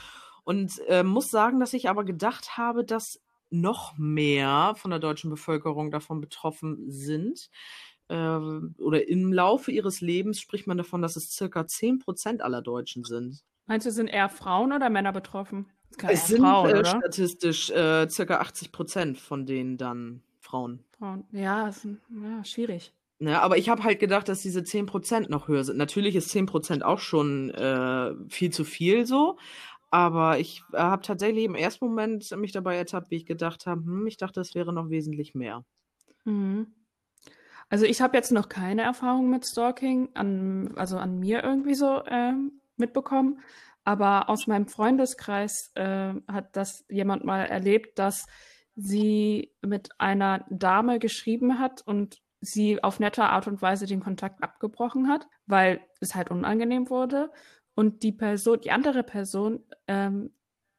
und 0.49 0.81
äh, 0.89 1.03
muss 1.03 1.31
sagen, 1.31 1.61
dass 1.61 1.75
ich 1.75 1.91
aber 1.91 2.05
gedacht 2.05 2.57
habe, 2.57 2.83
dass 2.83 3.21
noch 3.51 3.99
mehr 3.99 4.73
von 4.79 4.91
der 4.91 4.99
deutschen 4.99 5.29
Bevölkerung 5.29 5.91
davon 5.91 6.23
betroffen 6.23 6.91
sind. 6.91 7.51
Äh, 8.09 8.15
oder 8.17 9.07
im 9.09 9.31
Laufe 9.31 9.71
ihres 9.71 10.01
Lebens 10.01 10.41
spricht 10.41 10.67
man 10.67 10.79
davon, 10.79 11.03
dass 11.03 11.17
es 11.17 11.33
circa 11.33 11.61
10% 11.61 12.41
aller 12.41 12.63
Deutschen 12.63 13.05
sind. 13.05 13.45
Meinst 13.67 13.87
du, 13.87 13.93
sind 13.93 14.09
eher 14.09 14.31
Frauen 14.31 14.73
oder 14.73 14.89
Männer 14.89 15.13
betroffen? 15.13 15.67
Es 16.09 16.29
sind 16.29 16.41
Frauen, 16.41 16.71
äh, 16.71 16.83
statistisch 16.83 17.69
äh, 17.69 18.09
circa 18.09 18.39
80 18.39 18.73
Prozent 18.73 19.19
von 19.19 19.45
denen 19.45 19.77
dann 19.77 20.23
Frauen. 20.41 20.83
Frauen. 20.99 21.25
Ja, 21.31 21.69
ist, 21.69 21.85
ja, 21.85 22.43
schwierig. 22.43 22.95
Ne, 23.21 23.39
aber 23.43 23.59
ich 23.59 23.69
habe 23.69 23.83
halt 23.83 23.99
gedacht, 23.99 24.29
dass 24.29 24.41
diese 24.41 24.65
10 24.65 24.87
Prozent 24.87 25.29
noch 25.29 25.49
höher 25.49 25.65
sind. 25.65 25.77
Natürlich 25.77 26.15
ist 26.17 26.31
10 26.31 26.47
Prozent 26.47 26.85
auch 26.85 27.01
schon 27.01 27.51
äh, 27.51 28.15
viel 28.29 28.51
zu 28.51 28.65
viel 28.65 29.05
so. 29.05 29.37
Aber 29.91 30.39
ich 30.39 30.63
äh, 30.73 30.79
habe 30.79 31.03
tatsächlich 31.03 31.45
im 31.45 31.55
ersten 31.55 31.87
Moment 31.87 32.31
mich 32.37 32.53
dabei 32.53 32.77
ertappt, 32.77 33.11
wie 33.11 33.17
ich 33.17 33.27
gedacht 33.27 33.67
habe, 33.67 33.83
hm, 33.83 34.07
ich 34.07 34.17
dachte, 34.17 34.41
es 34.41 34.55
wäre 34.55 34.73
noch 34.73 34.91
wesentlich 34.91 35.35
mehr. 35.35 35.65
Mhm. 36.25 36.75
Also 37.71 37.85
ich 37.85 38.01
habe 38.01 38.17
jetzt 38.17 38.33
noch 38.33 38.49
keine 38.49 38.83
Erfahrung 38.83 39.31
mit 39.31 39.47
Stalking, 39.47 40.09
an, 40.15 40.73
also 40.77 40.97
an 40.97 41.19
mir 41.19 41.43
irgendwie 41.43 41.75
so 41.75 42.03
ähm, 42.07 42.61
mitbekommen. 42.77 43.41
Aber 43.85 44.29
aus 44.29 44.47
meinem 44.47 44.69
Freundeskreis 44.69 45.71
äh, 45.75 46.13
hat 46.29 46.57
das 46.57 46.85
jemand 46.89 47.25
mal 47.25 47.45
erlebt, 47.45 47.99
dass 47.99 48.27
sie 48.75 49.53
mit 49.63 49.91
einer 49.99 50.45
Dame 50.51 50.99
geschrieben 50.99 51.59
hat 51.59 51.83
und 51.87 52.19
sie 52.41 52.83
auf 52.83 53.01
nette 53.01 53.25
Art 53.25 53.47
und 53.49 53.61
Weise 53.61 53.87
den 53.87 54.01
Kontakt 54.01 54.43
abgebrochen 54.43 55.09
hat, 55.09 55.27
weil 55.47 55.81
es 56.01 56.15
halt 56.15 56.31
unangenehm 56.31 56.89
wurde. 56.89 57.31
Und 57.79 58.03
die 58.03 58.11
Person, 58.11 58.59
die 58.61 58.73
andere 58.73 59.05
Person, 59.05 59.63
ähm, 59.87 60.33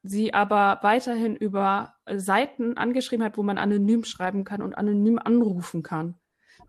sie 0.04 0.34
aber 0.34 0.80
weiterhin 0.82 1.38
über 1.38 1.94
Seiten 2.14 2.76
angeschrieben 2.76 3.24
hat, 3.24 3.38
wo 3.38 3.42
man 3.42 3.58
anonym 3.58 4.04
schreiben 4.04 4.44
kann 4.44 4.62
und 4.62 4.78
anonym 4.78 5.18
anrufen 5.18 5.82
kann. 5.82 6.20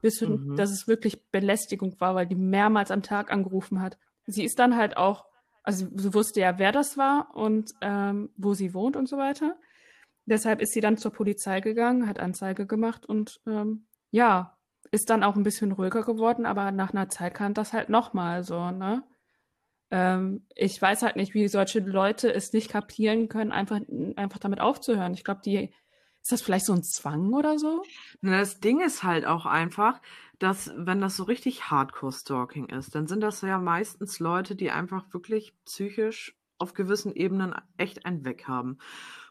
Bis 0.02 0.20
Mhm. 0.20 0.54
dass 0.54 0.70
es 0.70 0.87
wirklich 0.87 1.28
Belästigung 1.32 2.00
war, 2.00 2.14
weil 2.14 2.28
die 2.28 2.37
mehrmals 2.37 2.92
am 2.92 3.02
Tag 3.02 3.32
angerufen 3.32 3.80
hat. 3.80 3.99
Sie 4.25 4.44
ist 4.44 4.60
dann 4.60 4.76
halt 4.76 4.96
auch, 4.96 5.25
also 5.64 5.88
sie 5.96 6.14
wusste 6.14 6.38
ja, 6.38 6.60
wer 6.60 6.70
das 6.70 6.96
war 6.96 7.34
und 7.34 7.72
ähm, 7.80 8.30
wo 8.37 8.54
sie 8.54 8.72
wohnt 8.72 8.94
und 8.94 9.08
so 9.08 9.18
weiter. 9.18 9.56
Deshalb 10.26 10.60
ist 10.60 10.75
sie 10.75 10.80
dann 10.80 10.96
zur 10.96 11.12
Polizei 11.12 11.60
gegangen, 11.60 12.06
hat 12.06 12.20
Anzeige 12.20 12.68
gemacht 12.68 13.04
und 13.04 13.40
ähm, 13.49 13.87
ja, 14.12 14.56
ist 14.92 15.10
dann 15.10 15.25
auch 15.25 15.34
ein 15.34 15.42
bisschen 15.42 15.72
ruhiger 15.72 16.04
geworden, 16.04 16.46
aber 16.46 16.70
nach 16.70 16.92
einer 16.92 17.08
Zeit 17.08 17.34
kam 17.34 17.52
das 17.52 17.72
halt 17.72 17.88
nochmal 17.88 18.44
so, 18.44 18.70
ne? 18.70 19.02
Ähm, 19.90 20.47
ich 20.54 20.80
weiß 20.80 21.02
halt 21.02 21.16
nicht, 21.16 21.35
wie 21.35 21.49
solche 21.49 21.80
Leute 21.80 22.32
es 22.32 22.53
nicht 22.53 22.70
kapieren 22.70 23.29
können, 23.29 23.53
einfach, 23.53 23.81
einfach 24.16 24.38
damit 24.38 24.61
aufzuhören. 24.61 25.14
Ich 25.14 25.24
glaube, 25.24 25.40
die, 25.44 25.70
ist 26.22 26.33
das 26.33 26.42
vielleicht 26.42 26.66
so 26.66 26.72
ein 26.74 26.83
Zwang 26.83 27.33
oder 27.33 27.59
so? 27.59 27.83
Na, 28.20 28.38
Das 28.38 28.61
Ding 28.61 28.81
ist 28.81 29.03
halt 29.03 29.26
auch 29.26 29.46
einfach, 29.46 30.00
dass 30.38 30.72
wenn 30.76 31.00
das 31.00 31.16
so 31.16 31.24
richtig 31.24 31.70
Hardcore-Stalking 31.70 32.66
ist, 32.66 32.94
dann 32.94 33.07
sind 33.07 33.20
das 33.20 33.40
ja 33.42 33.59
meistens 33.59 34.20
Leute, 34.20 34.55
die 34.57 34.70
einfach 34.70 35.12
wirklich 35.12 35.55
psychisch 35.64 36.37
auf 36.59 36.74
gewissen 36.74 37.14
Ebenen 37.14 37.55
echt 37.79 38.07
ein 38.07 38.24
Weg 38.24 38.46
haben. 38.46 38.79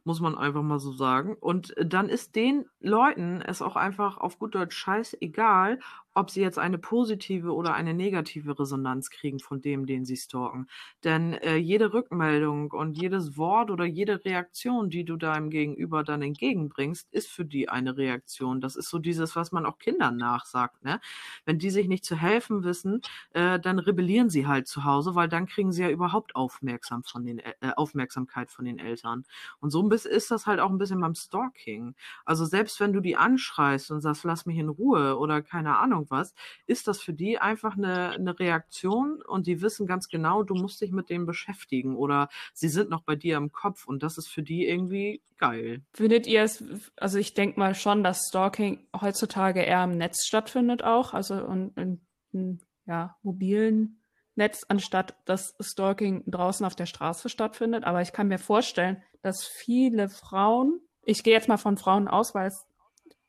Muss 0.10 0.22
man 0.22 0.36
einfach 0.36 0.64
mal 0.64 0.80
so 0.80 0.92
sagen. 0.92 1.36
Und 1.40 1.76
dann 1.78 2.10
ist 2.10 2.36
den 2.36 2.66
Leuten 2.80 3.44
es 3.44 3.62
auch 3.62 3.76
einfach 3.76 4.18
auf 4.18 4.40
gut 4.40 4.56
Deutsch 4.56 4.76
scheißegal, 4.76 5.78
ob 6.16 6.32
sie 6.32 6.42
jetzt 6.42 6.58
eine 6.58 6.80
positive 6.80 7.54
oder 7.54 7.76
eine 7.76 7.94
negative 7.94 8.58
Resonanz 8.60 9.12
kriegen 9.12 9.38
von 9.40 9.62
dem, 9.62 9.86
den 9.86 10.06
sie 10.06 10.18
stalken. 10.18 10.68
Denn 11.04 11.34
äh, 11.34 11.58
jede 11.58 11.94
Rückmeldung 11.94 12.72
und 12.72 12.98
jedes 13.00 13.38
Wort 13.38 13.70
oder 13.70 13.86
jede 13.86 14.26
Reaktion, 14.26 14.90
die 14.90 15.06
du 15.06 15.16
deinem 15.16 15.52
Gegenüber 15.52 16.04
dann 16.04 16.24
entgegenbringst, 16.24 17.08
ist 17.12 17.30
für 17.30 17.46
die 17.46 17.70
eine 17.70 17.96
Reaktion. 17.96 18.62
Das 18.62 18.76
ist 18.76 18.90
so 18.90 18.98
dieses, 18.98 19.36
was 19.36 19.52
man 19.52 19.68
auch 19.68 19.78
Kindern 19.78 20.18
nachsagt. 20.18 20.84
Ne? 20.84 21.00
Wenn 21.46 21.60
die 21.60 21.70
sich 21.70 21.88
nicht 21.88 22.04
zu 22.04 22.16
helfen 22.16 22.64
wissen, 22.64 23.02
äh, 23.34 23.60
dann 23.60 23.78
rebellieren 23.78 24.32
sie 24.32 24.48
halt 24.48 24.68
zu 24.68 24.86
Hause, 24.86 25.14
weil 25.14 25.30
dann 25.30 25.46
kriegen 25.46 25.72
sie 25.72 25.84
ja 25.84 25.90
überhaupt 25.92 26.36
aufmerksam 26.36 27.04
von 27.04 27.24
den, 27.26 27.38
äh, 27.40 27.54
Aufmerksamkeit 27.76 28.50
von 28.50 28.66
den 28.66 28.80
Eltern. 28.80 29.24
Und 29.60 29.70
so 29.70 29.82
ein 29.82 29.90
bisschen 29.90 29.99
ist 30.06 30.32
das 30.32 30.46
halt 30.46 30.60
auch 30.60 30.70
ein 30.70 30.78
bisschen 30.78 31.02
beim 31.02 31.16
Stalking. 31.16 31.96
Also 32.26 32.46
selbst 32.46 32.80
wenn 32.80 32.94
du 32.94 33.00
die 33.00 33.18
anschreist 33.18 33.92
und 33.92 34.02
sagst, 34.02 34.24
lass 34.24 34.46
mich 34.46 34.58
in 34.58 34.70
Ruhe 34.70 35.18
oder 35.18 35.42
keine 35.42 35.78
Ahnung 35.78 36.06
was, 36.10 36.34
ist 36.68 36.88
das 36.88 37.02
für 37.02 37.14
die 37.14 37.40
einfach 37.40 37.78
eine, 37.78 38.12
eine 38.12 38.40
Reaktion 38.40 39.22
und 39.22 39.48
die 39.48 39.62
wissen 39.62 39.88
ganz 39.88 40.10
genau, 40.10 40.44
du 40.44 40.56
musst 40.56 40.82
dich 40.82 40.92
mit 40.92 41.10
dem 41.10 41.26
beschäftigen 41.26 41.96
oder 41.96 42.30
sie 42.54 42.70
sind 42.70 42.90
noch 42.90 43.02
bei 43.02 43.16
dir 43.16 43.38
im 43.38 43.52
Kopf 43.52 43.88
und 43.88 44.04
das 44.04 44.18
ist 44.18 44.28
für 44.28 44.44
die 44.44 44.68
irgendwie 44.68 45.22
geil. 45.38 45.82
Findet 45.94 46.28
ihr 46.28 46.44
es, 46.44 46.64
also 46.98 47.18
ich 47.18 47.34
denke 47.34 47.60
mal 47.60 47.76
schon, 47.76 48.04
dass 48.04 48.28
Stalking 48.28 48.88
heutzutage 49.00 49.62
eher 49.62 49.84
im 49.84 49.98
Netz 49.98 50.26
stattfindet 50.26 50.84
auch, 50.84 51.14
also 51.14 51.36
in, 51.36 51.72
in, 51.76 52.02
in 52.32 52.60
ja, 52.86 53.16
mobilen 53.24 54.00
Netz, 54.36 54.66
anstatt 54.68 55.16
dass 55.26 55.54
Stalking 55.60 56.24
draußen 56.26 56.66
auf 56.66 56.76
der 56.76 56.88
Straße 56.88 57.30
stattfindet. 57.30 57.84
Aber 57.84 58.02
ich 58.02 58.14
kann 58.14 58.28
mir 58.28 58.40
vorstellen, 58.40 59.04
dass 59.22 59.46
viele 59.46 60.10
Frauen, 60.10 60.80
ich 61.04 61.24
gehe 61.24 61.34
jetzt 61.34 61.48
mal 61.48 61.58
von 61.58 61.78
Frauen 61.78 62.08
aus, 62.08 62.34
weil 62.36 62.48
es, 62.48 62.66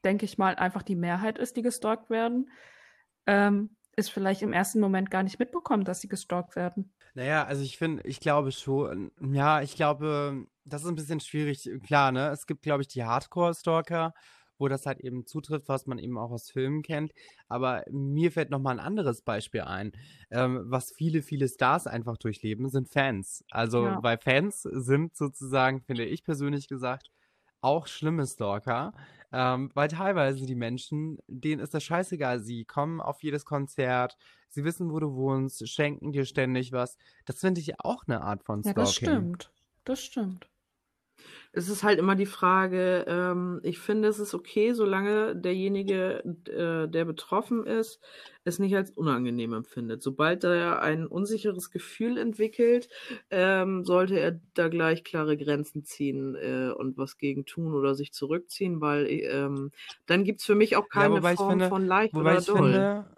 denke 0.04 0.24
ich 0.24 0.38
mal, 0.38 0.54
einfach 0.56 0.82
die 0.82 0.96
Mehrheit 0.96 1.38
ist, 1.38 1.56
die 1.56 1.62
gestalkt 1.62 2.10
werden, 2.10 2.50
ähm, 3.26 3.76
es 3.96 4.08
vielleicht 4.08 4.42
im 4.42 4.52
ersten 4.52 4.80
Moment 4.80 5.10
gar 5.10 5.22
nicht 5.22 5.38
mitbekommen, 5.38 5.84
dass 5.84 6.00
sie 6.00 6.08
gestalkt 6.08 6.56
werden. 6.56 6.92
Naja, 7.14 7.44
also 7.44 7.62
ich 7.62 7.76
finde, 7.76 8.02
ich 8.04 8.20
glaube 8.20 8.52
schon, 8.52 9.10
ja, 9.20 9.62
ich 9.62 9.74
glaube, 9.74 10.46
das 10.64 10.82
ist 10.82 10.88
ein 10.88 10.94
bisschen 10.94 11.20
schwierig. 11.20 11.68
Klar, 11.84 12.12
ne? 12.12 12.28
Es 12.28 12.46
gibt, 12.46 12.62
glaube 12.62 12.82
ich, 12.82 12.88
die 12.88 13.04
Hardcore-Stalker, 13.04 14.14
wo 14.60 14.68
das 14.68 14.86
halt 14.86 15.00
eben 15.00 15.26
zutrifft, 15.26 15.68
was 15.68 15.86
man 15.86 15.98
eben 15.98 16.18
auch 16.18 16.30
aus 16.30 16.50
Filmen 16.50 16.82
kennt. 16.82 17.12
Aber 17.48 17.84
mir 17.90 18.30
fällt 18.32 18.50
noch 18.50 18.60
mal 18.60 18.72
ein 18.72 18.80
anderes 18.80 19.22
Beispiel 19.22 19.62
ein. 19.62 19.92
Ähm, 20.30 20.60
was 20.66 20.92
viele, 20.92 21.22
viele 21.22 21.48
Stars 21.48 21.86
einfach 21.86 22.16
durchleben, 22.18 22.68
sind 22.68 22.88
Fans. 22.88 23.44
Also, 23.50 23.84
Ja. 23.84 24.02
weil 24.02 24.18
Fans 24.18 24.62
sind 24.62 25.16
sozusagen, 25.16 25.82
finde 25.82 26.04
ich 26.04 26.22
persönlich 26.24 26.68
gesagt, 26.68 27.10
auch 27.62 27.86
schlimme 27.86 28.26
Stalker. 28.26 28.92
Ähm, 29.32 29.70
weil 29.74 29.88
teilweise 29.88 30.44
die 30.46 30.54
Menschen, 30.56 31.18
denen 31.28 31.60
ist 31.60 31.74
das 31.74 31.84
scheißegal. 31.84 32.40
Sie 32.40 32.64
kommen 32.64 33.00
auf 33.00 33.22
jedes 33.22 33.44
Konzert, 33.44 34.16
sie 34.48 34.64
wissen, 34.64 34.90
wo 34.90 34.98
du 34.98 35.14
wohnst, 35.14 35.68
schenken 35.68 36.10
dir 36.12 36.24
ständig 36.24 36.72
was. 36.72 36.96
Das 37.26 37.38
finde 37.40 37.60
ich 37.60 37.78
auch 37.80 38.04
eine 38.08 38.22
Art 38.22 38.42
von 38.44 38.62
Ja, 38.64 38.70
Stalking. 38.70 38.74
das 38.74 38.94
stimmt. 38.94 39.52
Das 39.84 40.02
stimmt. 40.02 40.48
Es 41.52 41.68
ist 41.68 41.82
halt 41.82 41.98
immer 41.98 42.14
die 42.14 42.26
Frage, 42.26 43.04
ähm, 43.08 43.60
ich 43.64 43.80
finde, 43.80 44.06
es 44.08 44.20
ist 44.20 44.34
okay, 44.34 44.72
solange 44.72 45.34
derjenige, 45.34 46.22
äh, 46.46 46.88
der 46.88 47.04
betroffen 47.04 47.66
ist, 47.66 48.00
es 48.44 48.60
nicht 48.60 48.76
als 48.76 48.92
unangenehm 48.92 49.52
empfindet. 49.52 50.00
Sobald 50.02 50.44
er 50.44 50.80
ein 50.80 51.06
unsicheres 51.08 51.70
Gefühl 51.72 52.18
entwickelt, 52.18 52.88
ähm, 53.30 53.84
sollte 53.84 54.20
er 54.20 54.40
da 54.54 54.68
gleich 54.68 55.02
klare 55.02 55.36
Grenzen 55.36 55.82
ziehen 55.84 56.36
äh, 56.36 56.70
und 56.70 56.96
was 56.96 57.18
gegen 57.18 57.44
tun 57.46 57.74
oder 57.74 57.96
sich 57.96 58.12
zurückziehen, 58.12 58.80
weil 58.80 59.06
ähm, 59.10 59.72
dann 60.06 60.22
gibt's 60.24 60.44
für 60.44 60.54
mich 60.54 60.76
auch 60.76 60.88
Ja, 60.94 61.08
keine 61.08 61.22
ich 61.32 61.44
Form 61.44 61.44
finde, 61.44 61.72
von 61.72 61.84
leicht 61.84 62.18
wobei 62.18 62.20
oder 62.20 62.40
ich 62.40 62.42
doll. 62.42 62.50
finde, 62.50 63.16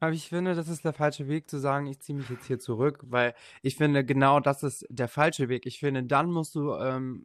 aber 0.00 0.12
ich 0.12 0.28
finde, 0.28 0.54
das 0.54 0.68
ist 0.68 0.84
der 0.84 0.92
falsche 0.92 1.28
Weg 1.28 1.48
zu 1.50 1.58
sagen, 1.58 1.86
ich 1.86 2.00
ziehe 2.00 2.16
mich 2.18 2.28
jetzt 2.30 2.46
hier 2.46 2.58
zurück, 2.58 3.00
weil 3.04 3.34
ich 3.62 3.76
finde, 3.76 4.04
genau 4.04 4.40
das 4.40 4.62
ist 4.62 4.86
der 4.90 5.08
falsche 5.08 5.48
Weg. 5.48 5.66
Ich 5.66 5.80
finde, 5.80 6.04
dann 6.04 6.30
musst 6.32 6.54
du 6.54 6.74
ähm, 6.74 7.24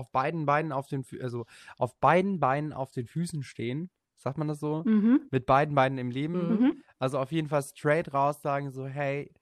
auf 0.00 0.10
beiden 0.10 0.46
Beinen 0.46 0.72
auf 0.72 0.88
den, 0.88 1.04
also 1.20 1.46
auf 1.76 1.98
beiden 2.00 2.40
Beinen 2.40 2.72
auf 2.72 2.90
den 2.90 3.06
Füßen 3.06 3.42
stehen, 3.42 3.90
sagt 4.16 4.38
man 4.38 4.48
das 4.48 4.60
so? 4.60 4.82
Mhm. 4.84 5.28
Mit 5.30 5.46
beiden 5.46 5.74
Beinen 5.74 5.98
im 5.98 6.10
Leben. 6.10 6.48
Mhm. 6.48 6.82
Also 6.98 7.18
auf 7.18 7.32
jeden 7.32 7.48
Fall 7.48 7.62
straight 7.62 8.12
raus 8.12 8.42
sagen 8.42 8.70
so, 8.70 8.86
hey, 8.86 9.32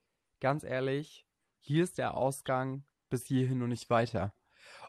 ganz 0.40 0.64
ehrlich, 0.64 1.26
hier 1.60 1.84
ist 1.84 1.98
der 1.98 2.16
Ausgang 2.16 2.84
bis 3.08 3.26
hierhin 3.26 3.62
und 3.62 3.70
nicht 3.70 3.88
weiter. 3.88 4.32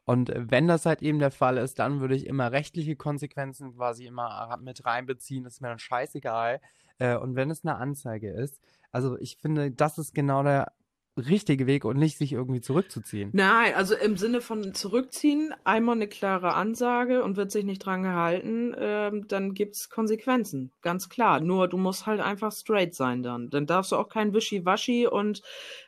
Und 0.05 0.31
wenn 0.35 0.67
das 0.67 0.85
halt 0.85 1.01
eben 1.01 1.19
der 1.19 1.31
Fall 1.31 1.57
ist, 1.57 1.77
dann 1.77 1.99
würde 1.99 2.15
ich 2.15 2.25
immer 2.25 2.51
rechtliche 2.51 2.95
Konsequenzen 2.95 3.75
quasi 3.75 4.05
immer 4.05 4.57
mit 4.61 4.85
reinbeziehen. 4.85 5.43
Das 5.43 5.53
ist 5.53 5.61
mir 5.61 5.69
dann 5.69 5.79
scheißegal. 5.79 6.61
Äh, 6.97 7.15
und 7.17 7.35
wenn 7.35 7.51
es 7.51 7.63
eine 7.63 7.75
Anzeige 7.75 8.31
ist, 8.31 8.59
also 8.91 9.17
ich 9.19 9.37
finde, 9.37 9.71
das 9.71 9.97
ist 9.97 10.15
genau 10.15 10.41
der 10.41 10.73
richtige 11.19 11.67
Weg 11.67 11.85
und 11.85 11.97
nicht 11.97 12.17
sich 12.17 12.33
irgendwie 12.33 12.61
zurückzuziehen. 12.61 13.29
Nein, 13.33 13.73
also 13.75 13.95
im 13.95 14.17
Sinne 14.17 14.41
von 14.41 14.73
zurückziehen, 14.73 15.53
einmal 15.63 15.95
eine 15.95 16.07
klare 16.07 16.53
Ansage 16.53 17.23
und 17.23 17.37
wird 17.37 17.51
sich 17.51 17.65
nicht 17.65 17.79
dran 17.79 18.03
gehalten, 18.03 18.75
ähm, 18.77 19.27
dann 19.27 19.53
gibt's 19.53 19.89
Konsequenzen, 19.89 20.71
ganz 20.81 21.09
klar. 21.09 21.39
Nur 21.39 21.67
du 21.67 21.77
musst 21.77 22.05
halt 22.05 22.19
einfach 22.19 22.51
straight 22.51 22.95
sein 22.95 23.23
dann. 23.23 23.49
Dann 23.49 23.65
darfst 23.65 23.91
du 23.91 23.95
auch 23.95 24.09
kein 24.09 24.33
Wischiwaschi 24.33 25.07
und 25.07 25.41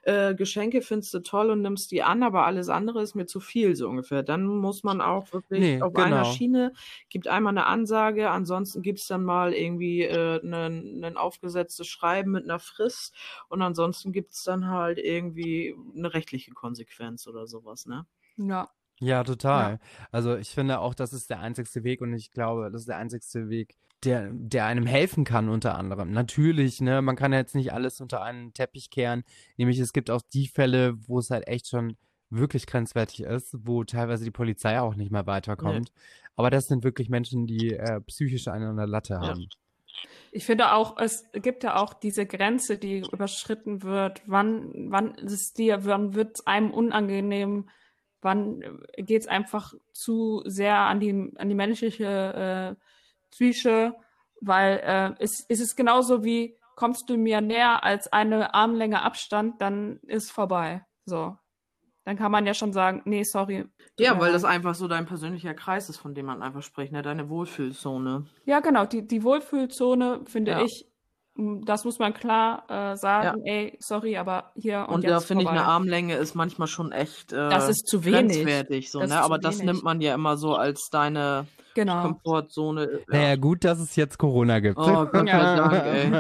äh, 0.04 0.36
Geschenke 0.36 0.82
findest 0.82 1.14
du 1.14 1.20
toll 1.20 1.50
und 1.50 1.62
nimmst 1.62 1.92
die 1.92 2.04
an, 2.04 2.24
aber 2.24 2.46
alles 2.46 2.70
andere 2.70 3.02
ist 3.02 3.16
mir 3.16 3.26
zu 3.26 3.40
viel 3.40 3.76
so 3.76 3.88
ungefähr. 3.88 4.24
Dann 4.24 4.46
muss 4.46 4.84
man 4.84 5.02
auch 5.02 5.32
wirklich 5.34 5.60
Nee, 5.60 5.82
auf 5.82 5.96
einer 5.96 6.22
genau. 6.24 6.32
Schiene, 6.32 6.74
gibt 7.10 7.28
einmal 7.28 7.52
eine 7.54 7.66
Ansage, 7.66 8.30
ansonsten 8.30 8.82
gibt's 8.82 9.08
dann 9.08 9.24
mal 9.24 9.54
irgendwie 9.54 10.04
äh, 10.04 10.40
ein, 10.44 11.18
aufgesetztes 11.18 11.88
Schreiben 11.88 12.32
mit 12.32 12.46
einer 12.46 12.60
Frist 12.60 13.16
und 13.50 13.62
ansonsten 13.62 14.12
gibt's 14.12 14.44
dann 14.44 14.68
halt 14.68 14.98
irgendwie 14.98 15.21
eine 15.30 16.14
rechtliche 16.14 16.52
Konsequenz 16.52 17.28
oder 17.28 17.48
sowas, 17.48 17.86
ne? 17.86 18.06
Ja. 18.38 18.70
Ja, 19.00 19.24
total. 19.24 19.80
Also 20.12 20.36
ich 20.36 20.50
finde 20.52 20.80
auch, 20.80 20.94
das 20.94 21.12
ist 21.12 21.32
der 21.32 21.40
einzigste 21.40 21.84
Weg 21.84 22.02
und 22.02 22.14
ich 22.14 22.30
glaube, 22.30 22.70
das 22.72 22.82
ist 22.82 22.88
der 22.88 22.98
einzigste 22.98 23.50
Weg, 23.50 23.76
der, 24.04 24.30
der 24.32 24.66
einem 24.66 24.86
helfen 24.86 25.24
kann, 25.24 25.50
unter 25.50 25.76
anderem. 25.76 26.12
Natürlich, 26.12 26.82
ne, 26.82 27.02
man 27.02 27.16
kann 27.16 27.34
jetzt 27.34 27.56
nicht 27.56 27.74
alles 27.74 28.00
unter 28.00 28.22
einen 28.22 28.54
Teppich 28.54 28.92
kehren. 28.92 29.24
Nämlich 29.58 29.80
es 29.80 29.92
gibt 29.94 30.12
auch 30.12 30.22
die 30.34 30.48
Fälle, 30.48 30.96
wo 31.08 31.18
es 31.18 31.32
halt 31.32 31.48
echt 31.48 31.68
schon 31.68 31.98
wirklich 32.30 32.68
grenzwertig 32.68 33.22
ist, 33.22 33.56
wo 33.66 33.84
teilweise 33.84 34.24
die 34.24 34.32
Polizei 34.32 34.80
auch 34.80 34.96
nicht 34.96 35.12
mehr 35.12 35.26
weiterkommt. 35.26 35.92
Aber 36.36 36.50
das 36.50 36.68
sind 36.68 36.84
wirklich 36.84 37.10
Menschen, 37.10 37.46
die 37.46 37.74
äh, 37.74 38.02
psychisch 38.02 38.48
einen 38.48 38.70
an 38.70 38.78
der 38.78 38.88
Latte 38.88 39.16
Ja. 39.16 39.36
Ich 40.32 40.46
finde 40.46 40.74
auch, 40.74 40.98
es 40.98 41.26
gibt 41.34 41.64
ja 41.64 41.76
auch 41.76 41.94
diese 41.94 42.26
Grenze, 42.26 42.78
die 42.78 43.00
überschritten 43.00 43.84
wird. 43.84 44.22
Wann, 44.26 44.90
wann 44.90 45.16
ist 45.16 45.34
es 45.34 45.54
dir, 45.54 45.86
wann 45.86 46.14
wird 46.16 46.36
es 46.36 46.48
einem 46.48 46.72
unangenehm? 46.72 47.70
Wann 48.22 48.80
geht 48.96 49.22
es 49.22 49.28
einfach 49.28 49.74
zu 49.94 50.42
sehr 50.46 50.78
an 50.78 51.00
die, 51.00 51.34
an 51.36 51.50
die 51.50 51.56
menschliche 51.56 52.78
äh, 52.78 53.32
Psyche? 53.32 53.96
Weil 54.40 54.82
äh, 54.84 55.24
ist, 55.24 55.50
ist 55.50 55.60
es 55.60 55.76
genauso 55.76 56.24
wie, 56.24 56.58
kommst 56.76 57.10
du 57.10 57.18
mir 57.18 57.42
näher 57.42 57.84
als 57.84 58.12
eine 58.12 58.54
Armlänge 58.54 59.02
Abstand, 59.02 59.62
dann 59.62 60.00
ist 60.08 60.32
vorbei. 60.32 60.86
So. 61.06 61.38
Dann 62.04 62.18
kann 62.18 62.32
man 62.32 62.46
ja 62.48 62.54
schon 62.54 62.74
sagen, 62.74 63.02
nee, 63.06 63.24
sorry. 63.24 63.66
Ja, 64.00 64.20
weil 64.20 64.32
das 64.32 64.44
einfach 64.44 64.74
so 64.74 64.88
dein 64.88 65.06
persönlicher 65.06 65.54
Kreis 65.54 65.88
ist, 65.90 65.98
von 65.98 66.16
dem 66.16 66.26
man 66.26 66.42
einfach 66.42 66.64
spricht, 66.64 66.92
ne? 66.92 67.02
Deine 67.04 67.30
Wohlfühlzone. 67.30 68.26
Ja, 68.46 68.60
genau, 68.60 68.86
die, 68.86 69.06
die 69.08 69.24
Wohlfühlzone, 69.24 70.22
finde 70.26 70.52
Ja. 70.52 70.64
ich, 70.64 70.88
das 71.36 71.86
muss 71.86 72.00
man 72.00 72.14
klar 72.14 72.66
äh, 72.70 72.98
sagen, 72.98 73.42
ey, 73.46 73.78
sorry, 73.80 74.18
aber 74.18 74.52
hier 74.56 74.86
und, 74.88 74.96
Und, 74.96 75.04
jetzt 75.04 75.12
da 75.12 75.20
finde 75.22 75.44
ich, 75.44 75.50
eine 75.50 75.66
Armlänge 75.66 76.16
ist 76.16 76.36
manchmal 76.36 76.68
schon 76.68 76.92
echt 76.92 77.32
äh, 77.34 77.50
Das 77.50 77.70
ist 77.70 77.88
zu 77.88 78.04
wenig. 78.04 78.90
so, 78.92 79.00
Das 79.00 79.10
ne? 79.10 79.22
Aber 79.22 79.38
das 79.38 79.60
nimmt 79.60 79.84
man 79.84 80.02
ja 80.02 80.14
immer 80.16 80.38
so 80.38 80.56
als 80.56 80.90
deine 80.92 81.46
Genau. 81.74 82.02
Komfortzone. 82.02 83.02
Naja, 83.08 83.36
gut, 83.38 83.64
dass 83.64 83.80
es 83.80 83.96
jetzt 83.96 84.18
Corona 84.18 84.60
gibt. 84.60 84.78
Oh 84.78 85.06
Gott 85.06 85.12
sei 85.14 85.26
Ja. 85.28 85.56
Dank, 85.56 85.86
ey. 85.86 86.12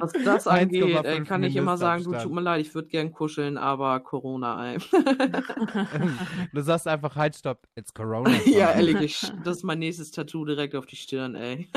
Was 0.00 0.12
das 0.12 0.46
angeht, 0.46 0.84
1,5 0.84 1.04
ey, 1.04 1.24
kann 1.24 1.42
ich 1.42 1.56
immer 1.56 1.76
sagen, 1.76 2.04
du 2.04 2.12
tut 2.12 2.32
mir 2.32 2.40
leid, 2.40 2.60
ich 2.60 2.74
würde 2.74 2.88
gern 2.88 3.12
kuscheln, 3.12 3.58
aber 3.58 4.00
Corona, 4.00 4.72
ey. 4.74 4.78
Du 6.52 6.60
sagst 6.60 6.86
einfach, 6.86 7.16
halt, 7.16 7.34
stopp, 7.36 7.66
it's 7.74 7.92
Corona. 7.92 8.30
ja, 8.46 8.72
ehrlich, 8.72 9.00
ich, 9.00 9.32
das 9.44 9.58
ist 9.58 9.62
mein 9.64 9.78
nächstes 9.80 10.10
Tattoo 10.10 10.44
direkt 10.44 10.74
auf 10.74 10.86
die 10.86 10.96
Stirn, 10.96 11.34
ey. 11.34 11.68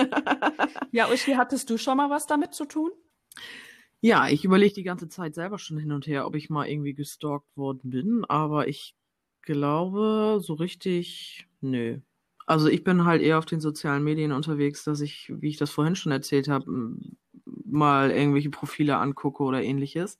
Ja, 0.92 1.08
Uschi, 1.10 1.34
hattest 1.34 1.70
du 1.70 1.78
schon 1.78 1.98
mal 1.98 2.10
was 2.10 2.28
damit 2.28 2.54
zu 2.54 2.66
tun? 2.66 2.92
Ja, 4.02 4.28
ich 4.28 4.46
überlege 4.46 4.74
die 4.76 4.84
ganze 4.84 5.08
Zeit 5.10 5.34
selber 5.34 5.58
schon 5.58 5.78
hin 5.80 5.92
und 5.92 6.06
her, 6.06 6.28
ob 6.28 6.36
ich 6.36 6.50
mal 6.50 6.68
irgendwie 6.68 6.94
gestalkt 6.94 7.58
worden 7.58 7.90
bin, 7.90 8.24
aber 8.28 8.68
ich 8.68 8.96
glaube, 9.42 10.40
so 10.42 10.54
richtig, 10.54 11.48
nö. 11.62 12.00
Also 12.46 12.68
ich 12.68 12.84
bin 12.84 13.06
halt 13.06 13.22
eher 13.22 13.38
auf 13.40 13.46
den 13.46 13.60
sozialen 13.60 14.04
Medien 14.04 14.32
unterwegs, 14.32 14.84
dass 14.84 15.02
ich, 15.02 15.32
wie 15.36 15.50
ich 15.50 15.58
das 15.58 15.72
vorhin 15.72 15.96
schon 15.96 16.12
erzählt 16.12 16.48
habe, 16.48 16.66
mal 17.66 18.12
irgendwelche 18.12 18.50
Profile 18.50 18.98
angucke 18.98 19.44
oder 19.44 19.62
ähnliches. 19.64 20.20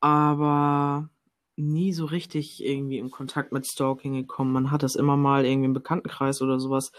Aber 0.00 1.10
nie 1.56 1.92
so 1.92 2.04
richtig 2.06 2.64
irgendwie 2.64 2.98
in 2.98 3.10
Kontakt 3.12 3.52
mit 3.52 3.64
Stalking 3.66 4.14
gekommen. 4.14 4.52
Man 4.52 4.70
hat 4.72 4.82
das 4.82 4.96
immer 4.96 5.16
mal 5.16 5.44
irgendwie 5.46 5.66
im 5.66 5.72
Bekanntenkreis 5.72 6.42
oder 6.42 6.58
sowas 6.58 6.90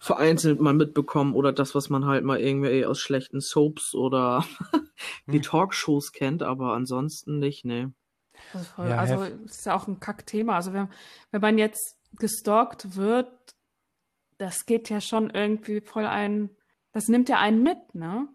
vereinzelt 0.00 0.60
mal 0.60 0.72
mitbekommen 0.72 1.34
oder 1.34 1.52
das, 1.52 1.74
was 1.74 1.90
man 1.90 2.06
halt 2.06 2.24
mal 2.24 2.40
irgendwie 2.40 2.86
aus 2.86 3.00
schlechten 3.00 3.40
Soaps 3.40 3.94
oder 3.94 4.44
die 5.32 5.40
Hm. 5.40 5.42
Talkshows 5.42 6.12
kennt, 6.12 6.42
aber 6.42 6.72
ansonsten 6.72 7.38
nicht, 7.38 7.64
ne. 7.66 7.92
Also, 8.52 8.64
voll, 8.64 8.88
Ja, 8.88 8.96
also 8.96 9.22
ist 9.24 9.66
ja 9.66 9.74
auch 9.76 9.86
ein 9.88 10.00
Kackthema. 10.00 10.56
Also 10.56 10.72
wenn, 10.72 10.88
wenn 11.30 11.40
man 11.40 11.58
jetzt 11.58 11.98
gestalkt 12.18 12.96
wird, 12.96 13.28
das 14.38 14.66
geht 14.66 14.88
ja 14.88 15.00
schon 15.00 15.30
irgendwie 15.30 15.80
voll 15.80 16.06
ein, 16.06 16.50
das 16.92 17.08
nimmt 17.08 17.28
ja 17.28 17.38
einen 17.38 17.62
mit, 17.62 17.94
ne? 17.94 18.28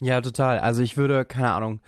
Ja, 0.00 0.20
total. 0.20 0.58
Also 0.58 0.82
ich 0.82 0.96
würde, 0.96 1.24
keine 1.24 1.52
Ahnung. 1.52 1.80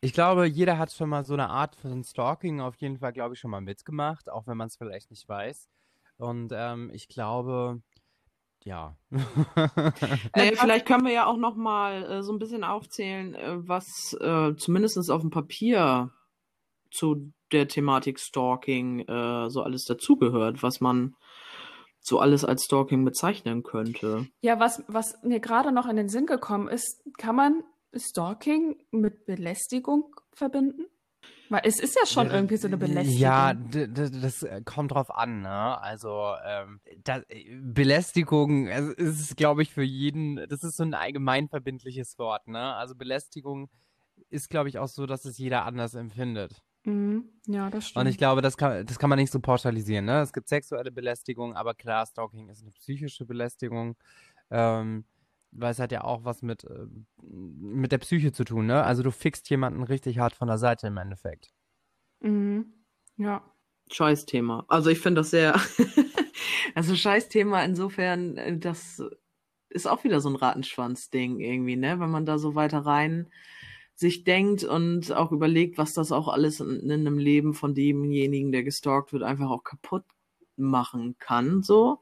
Ich 0.00 0.12
glaube, 0.12 0.46
jeder 0.46 0.78
hat 0.78 0.92
schon 0.92 1.08
mal 1.08 1.24
so 1.24 1.34
eine 1.34 1.50
Art 1.50 1.76
von 1.76 2.02
Stalking 2.02 2.60
auf 2.60 2.76
jeden 2.76 2.98
Fall, 2.98 3.12
glaube 3.12 3.34
ich, 3.34 3.40
schon 3.40 3.50
mal 3.50 3.60
mitgemacht, 3.60 4.30
auch 4.30 4.46
wenn 4.46 4.56
man 4.56 4.68
es 4.68 4.76
vielleicht 4.76 5.10
nicht 5.10 5.28
weiß. 5.28 5.68
Und 6.16 6.52
ähm, 6.54 6.90
ich 6.92 7.08
glaube, 7.08 7.82
ja. 8.64 8.96
Naja, 9.10 10.52
vielleicht 10.56 10.86
können 10.86 11.04
wir 11.04 11.12
ja 11.12 11.26
auch 11.26 11.36
noch 11.36 11.56
mal 11.56 12.04
äh, 12.04 12.22
so 12.22 12.32
ein 12.32 12.38
bisschen 12.38 12.64
aufzählen, 12.64 13.34
äh, 13.34 13.68
was 13.68 14.16
äh, 14.20 14.54
zumindest 14.56 15.10
auf 15.10 15.20
dem 15.20 15.30
Papier 15.30 16.10
zu 16.90 17.32
der 17.52 17.68
Thematik 17.68 18.18
Stalking 18.18 19.00
äh, 19.00 19.50
so 19.50 19.62
alles 19.62 19.84
dazugehört, 19.84 20.62
was 20.62 20.80
man 20.80 21.16
so 22.02 22.18
alles 22.18 22.44
als 22.44 22.64
Stalking 22.64 23.04
bezeichnen 23.04 23.62
könnte. 23.62 24.26
Ja, 24.42 24.58
was, 24.58 24.82
was 24.88 25.22
mir 25.22 25.40
gerade 25.40 25.72
noch 25.72 25.88
in 25.88 25.96
den 25.96 26.08
Sinn 26.08 26.26
gekommen 26.26 26.68
ist, 26.68 27.02
kann 27.16 27.36
man 27.36 27.62
Stalking 27.94 28.76
mit 28.90 29.24
Belästigung 29.26 30.14
verbinden? 30.32 30.86
Weil 31.48 31.62
es 31.64 31.78
ist 31.78 31.94
ja 31.96 32.06
schon 32.06 32.30
irgendwie 32.30 32.56
so 32.56 32.66
eine 32.66 32.78
Belästigung. 32.78 33.20
Ja, 33.20 33.52
das 33.52 34.42
äh, 34.42 34.62
kommt 34.64 34.92
drauf 34.92 35.14
an, 35.14 35.42
ne? 35.42 35.80
Also 35.82 36.32
ähm, 36.46 36.80
da, 37.04 37.18
äh, 37.28 37.44
Belästigung 37.60 38.68
also, 38.68 38.92
ist, 38.92 39.36
glaube 39.36 39.62
ich, 39.62 39.70
für 39.70 39.82
jeden, 39.82 40.36
das 40.48 40.64
ist 40.64 40.78
so 40.78 40.82
ein 40.82 40.94
allgemein 40.94 41.48
verbindliches 41.48 42.18
Wort, 42.18 42.48
ne? 42.48 42.74
Also 42.74 42.94
Belästigung 42.94 43.68
ist, 44.30 44.48
glaube 44.48 44.70
ich, 44.70 44.78
auch 44.78 44.88
so, 44.88 45.04
dass 45.04 45.26
es 45.26 45.36
jeder 45.36 45.66
anders 45.66 45.94
empfindet. 45.94 46.62
Mhm. 46.84 47.28
Ja, 47.46 47.70
das 47.70 47.88
stimmt. 47.88 48.04
Und 48.04 48.10
ich 48.10 48.18
glaube, 48.18 48.42
das 48.42 48.56
kann, 48.56 48.84
das 48.84 48.98
kann 48.98 49.10
man 49.10 49.18
nicht 49.18 49.32
so 49.32 49.40
pauschalisieren. 49.40 50.04
Ne? 50.04 50.20
Es 50.20 50.32
gibt 50.32 50.48
sexuelle 50.48 50.90
Belästigung, 50.90 51.54
aber 51.54 51.74
klar, 51.74 52.06
Stalking 52.06 52.48
ist 52.48 52.62
eine 52.62 52.72
psychische 52.72 53.24
Belästigung, 53.24 53.96
ähm, 54.50 55.04
weil 55.52 55.72
es 55.72 55.78
hat 55.78 55.92
ja 55.92 56.02
auch 56.04 56.24
was 56.24 56.42
mit, 56.42 56.64
äh, 56.64 56.86
mit 57.22 57.92
der 57.92 57.98
Psyche 57.98 58.32
zu 58.32 58.44
tun. 58.44 58.66
Ne? 58.66 58.82
Also 58.82 59.02
du 59.02 59.10
fickst 59.10 59.48
jemanden 59.50 59.82
richtig 59.82 60.18
hart 60.18 60.34
von 60.34 60.48
der 60.48 60.58
Seite 60.58 60.88
im 60.88 60.96
Endeffekt. 60.96 61.52
Mhm. 62.20 62.72
Ja. 63.16 63.42
Scheißthema. 63.90 64.64
Also 64.68 64.90
ich 64.90 65.00
finde 65.00 65.20
das 65.20 65.30
sehr, 65.30 65.54
also 66.74 66.96
Scheißthema 66.96 67.62
insofern, 67.62 68.36
äh, 68.38 68.58
das 68.58 69.02
ist 69.68 69.86
auch 69.86 70.04
wieder 70.04 70.20
so 70.20 70.28
ein 70.30 70.36
Rattenschwanz-Ding 70.36 71.40
irgendwie, 71.40 71.76
ne? 71.76 71.98
Wenn 71.98 72.10
man 72.10 72.26
da 72.26 72.38
so 72.38 72.54
weiter 72.54 72.80
rein 72.80 73.30
sich 73.94 74.24
denkt 74.24 74.64
und 74.64 75.12
auch 75.12 75.32
überlegt, 75.32 75.78
was 75.78 75.94
das 75.94 76.12
auch 76.12 76.28
alles 76.28 76.60
in, 76.60 76.80
in 76.80 76.92
einem 76.92 77.18
Leben 77.18 77.54
von 77.54 77.74
demjenigen, 77.74 78.52
der 78.52 78.64
gestalkt 78.64 79.12
wird, 79.12 79.22
einfach 79.22 79.50
auch 79.50 79.64
kaputt 79.64 80.04
machen 80.56 81.16
kann, 81.18 81.62
so. 81.62 82.00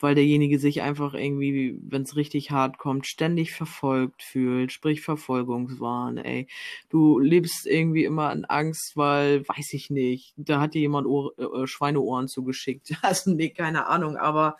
Weil 0.00 0.16
derjenige 0.16 0.58
sich 0.58 0.82
einfach 0.82 1.14
irgendwie, 1.14 1.78
wenn 1.80 2.02
es 2.02 2.16
richtig 2.16 2.50
hart 2.50 2.76
kommt, 2.78 3.06
ständig 3.06 3.52
verfolgt 3.52 4.24
fühlt, 4.24 4.72
sprich 4.72 5.00
Verfolgungswahn, 5.00 6.18
ey. 6.18 6.48
Du 6.88 7.20
lebst 7.20 7.66
irgendwie 7.66 8.04
immer 8.04 8.32
in 8.32 8.44
Angst, 8.44 8.96
weil, 8.96 9.46
weiß 9.48 9.72
ich 9.74 9.90
nicht, 9.90 10.34
da 10.36 10.60
hat 10.60 10.74
dir 10.74 10.80
jemand 10.80 11.06
Ohr, 11.06 11.32
äh, 11.38 11.66
Schweineohren 11.68 12.26
zugeschickt. 12.28 12.92
Also, 13.02 13.30
nee, 13.32 13.50
keine 13.50 13.86
Ahnung, 13.86 14.16
aber 14.16 14.56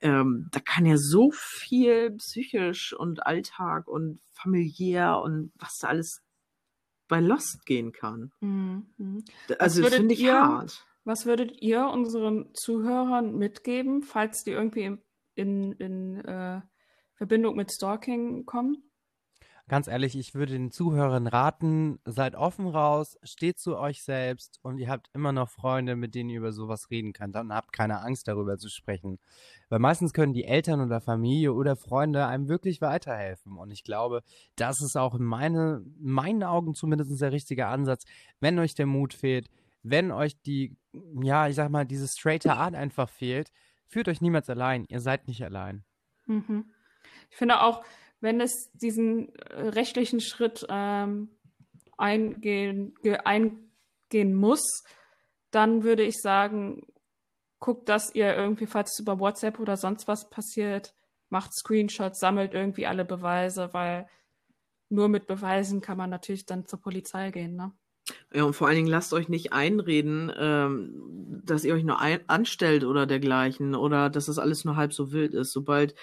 ähm, 0.00 0.48
da 0.50 0.60
kann 0.60 0.86
ja 0.86 0.96
so 0.96 1.30
viel 1.32 2.12
psychisch 2.12 2.92
und 2.92 3.26
Alltag 3.26 3.86
und 3.88 4.20
familiär 4.32 5.20
und 5.20 5.52
was 5.56 5.78
da 5.78 5.88
alles 5.88 6.22
bei 7.08 7.20
Lost 7.20 7.66
gehen 7.66 7.92
kann. 7.92 8.32
Mhm. 8.40 9.24
Also, 9.58 9.84
finde 9.84 10.14
ich 10.14 10.20
ihr- 10.22 10.32
hart. 10.32 10.86
Was 11.04 11.24
würdet 11.26 11.60
ihr 11.62 11.86
unseren 11.86 12.54
Zuhörern 12.54 13.34
mitgeben, 13.34 14.02
falls 14.02 14.44
die 14.44 14.50
irgendwie 14.52 14.82
in, 14.84 14.98
in, 15.34 15.72
in 15.72 16.24
äh, 16.24 16.60
Verbindung 17.14 17.56
mit 17.56 17.72
Stalking 17.72 18.44
kommen? 18.44 18.89
Ganz 19.70 19.86
ehrlich, 19.86 20.18
ich 20.18 20.34
würde 20.34 20.54
den 20.54 20.72
Zuhörern 20.72 21.28
raten, 21.28 22.00
seid 22.04 22.34
offen 22.34 22.66
raus, 22.66 23.16
steht 23.22 23.60
zu 23.60 23.78
euch 23.78 24.02
selbst 24.02 24.58
und 24.62 24.78
ihr 24.78 24.88
habt 24.88 25.08
immer 25.14 25.30
noch 25.30 25.48
Freunde, 25.48 25.94
mit 25.94 26.16
denen 26.16 26.28
ihr 26.28 26.38
über 26.38 26.50
sowas 26.50 26.90
reden 26.90 27.12
könnt 27.12 27.36
und 27.36 27.54
habt 27.54 27.72
keine 27.72 28.02
Angst 28.02 28.26
darüber 28.26 28.58
zu 28.58 28.68
sprechen. 28.68 29.20
Weil 29.68 29.78
meistens 29.78 30.12
können 30.12 30.32
die 30.32 30.42
Eltern 30.42 30.80
oder 30.80 31.00
Familie 31.00 31.52
oder 31.52 31.76
Freunde 31.76 32.26
einem 32.26 32.48
wirklich 32.48 32.80
weiterhelfen. 32.80 33.58
Und 33.58 33.70
ich 33.70 33.84
glaube, 33.84 34.24
das 34.56 34.80
ist 34.80 34.96
auch 34.96 35.14
in 35.14 35.22
meine, 35.22 35.84
meinen 36.00 36.42
Augen 36.42 36.74
zumindest 36.74 37.20
der 37.20 37.30
richtige 37.30 37.68
Ansatz. 37.68 38.06
Wenn 38.40 38.58
euch 38.58 38.74
der 38.74 38.86
Mut 38.86 39.14
fehlt, 39.14 39.50
wenn 39.84 40.10
euch 40.10 40.42
die, 40.42 40.76
ja, 41.22 41.46
ich 41.46 41.54
sag 41.54 41.70
mal, 41.70 41.86
diese 41.86 42.08
straighte 42.08 42.54
Art 42.54 42.74
einfach 42.74 43.08
fehlt, 43.08 43.52
führt 43.86 44.08
euch 44.08 44.20
niemals 44.20 44.50
allein. 44.50 44.84
Ihr 44.88 44.98
seid 44.98 45.28
nicht 45.28 45.44
allein. 45.44 45.84
Mhm. 46.26 46.64
Ich 47.30 47.36
finde 47.36 47.60
auch, 47.62 47.84
wenn 48.20 48.40
es 48.40 48.70
diesen 48.74 49.34
äh, 49.36 49.68
rechtlichen 49.68 50.20
Schritt 50.20 50.66
ähm, 50.68 51.30
eingehen, 51.96 52.94
eingehen 53.24 54.34
muss, 54.34 54.84
dann 55.50 55.82
würde 55.82 56.02
ich 56.02 56.16
sagen, 56.20 56.86
guckt, 57.58 57.88
dass 57.88 58.14
ihr 58.14 58.34
irgendwie, 58.34 58.66
falls 58.66 58.92
es 58.92 59.00
über 59.00 59.18
WhatsApp 59.18 59.58
oder 59.58 59.76
sonst 59.76 60.08
was 60.08 60.30
passiert, 60.30 60.94
macht 61.28 61.52
Screenshots, 61.54 62.18
sammelt 62.18 62.54
irgendwie 62.54 62.86
alle 62.86 63.04
Beweise, 63.04 63.72
weil 63.72 64.08
nur 64.88 65.08
mit 65.08 65.26
Beweisen 65.26 65.80
kann 65.80 65.98
man 65.98 66.10
natürlich 66.10 66.46
dann 66.46 66.66
zur 66.66 66.80
Polizei 66.80 67.30
gehen, 67.30 67.54
ne? 67.54 67.72
Ja, 68.32 68.44
und 68.44 68.54
vor 68.54 68.68
allen 68.68 68.76
Dingen 68.76 68.88
lasst 68.88 69.12
euch 69.12 69.28
nicht 69.28 69.52
einreden, 69.52 70.32
ähm, 70.36 71.42
dass 71.44 71.64
ihr 71.64 71.74
euch 71.74 71.82
nur 71.82 72.00
ein 72.00 72.20
anstellt 72.28 72.84
oder 72.84 73.04
dergleichen 73.06 73.74
oder 73.74 74.08
dass 74.08 74.26
das 74.26 74.38
alles 74.38 74.64
nur 74.64 74.76
halb 74.76 74.92
so 74.92 75.10
wild 75.10 75.34
ist. 75.34 75.52
Sobald 75.52 75.94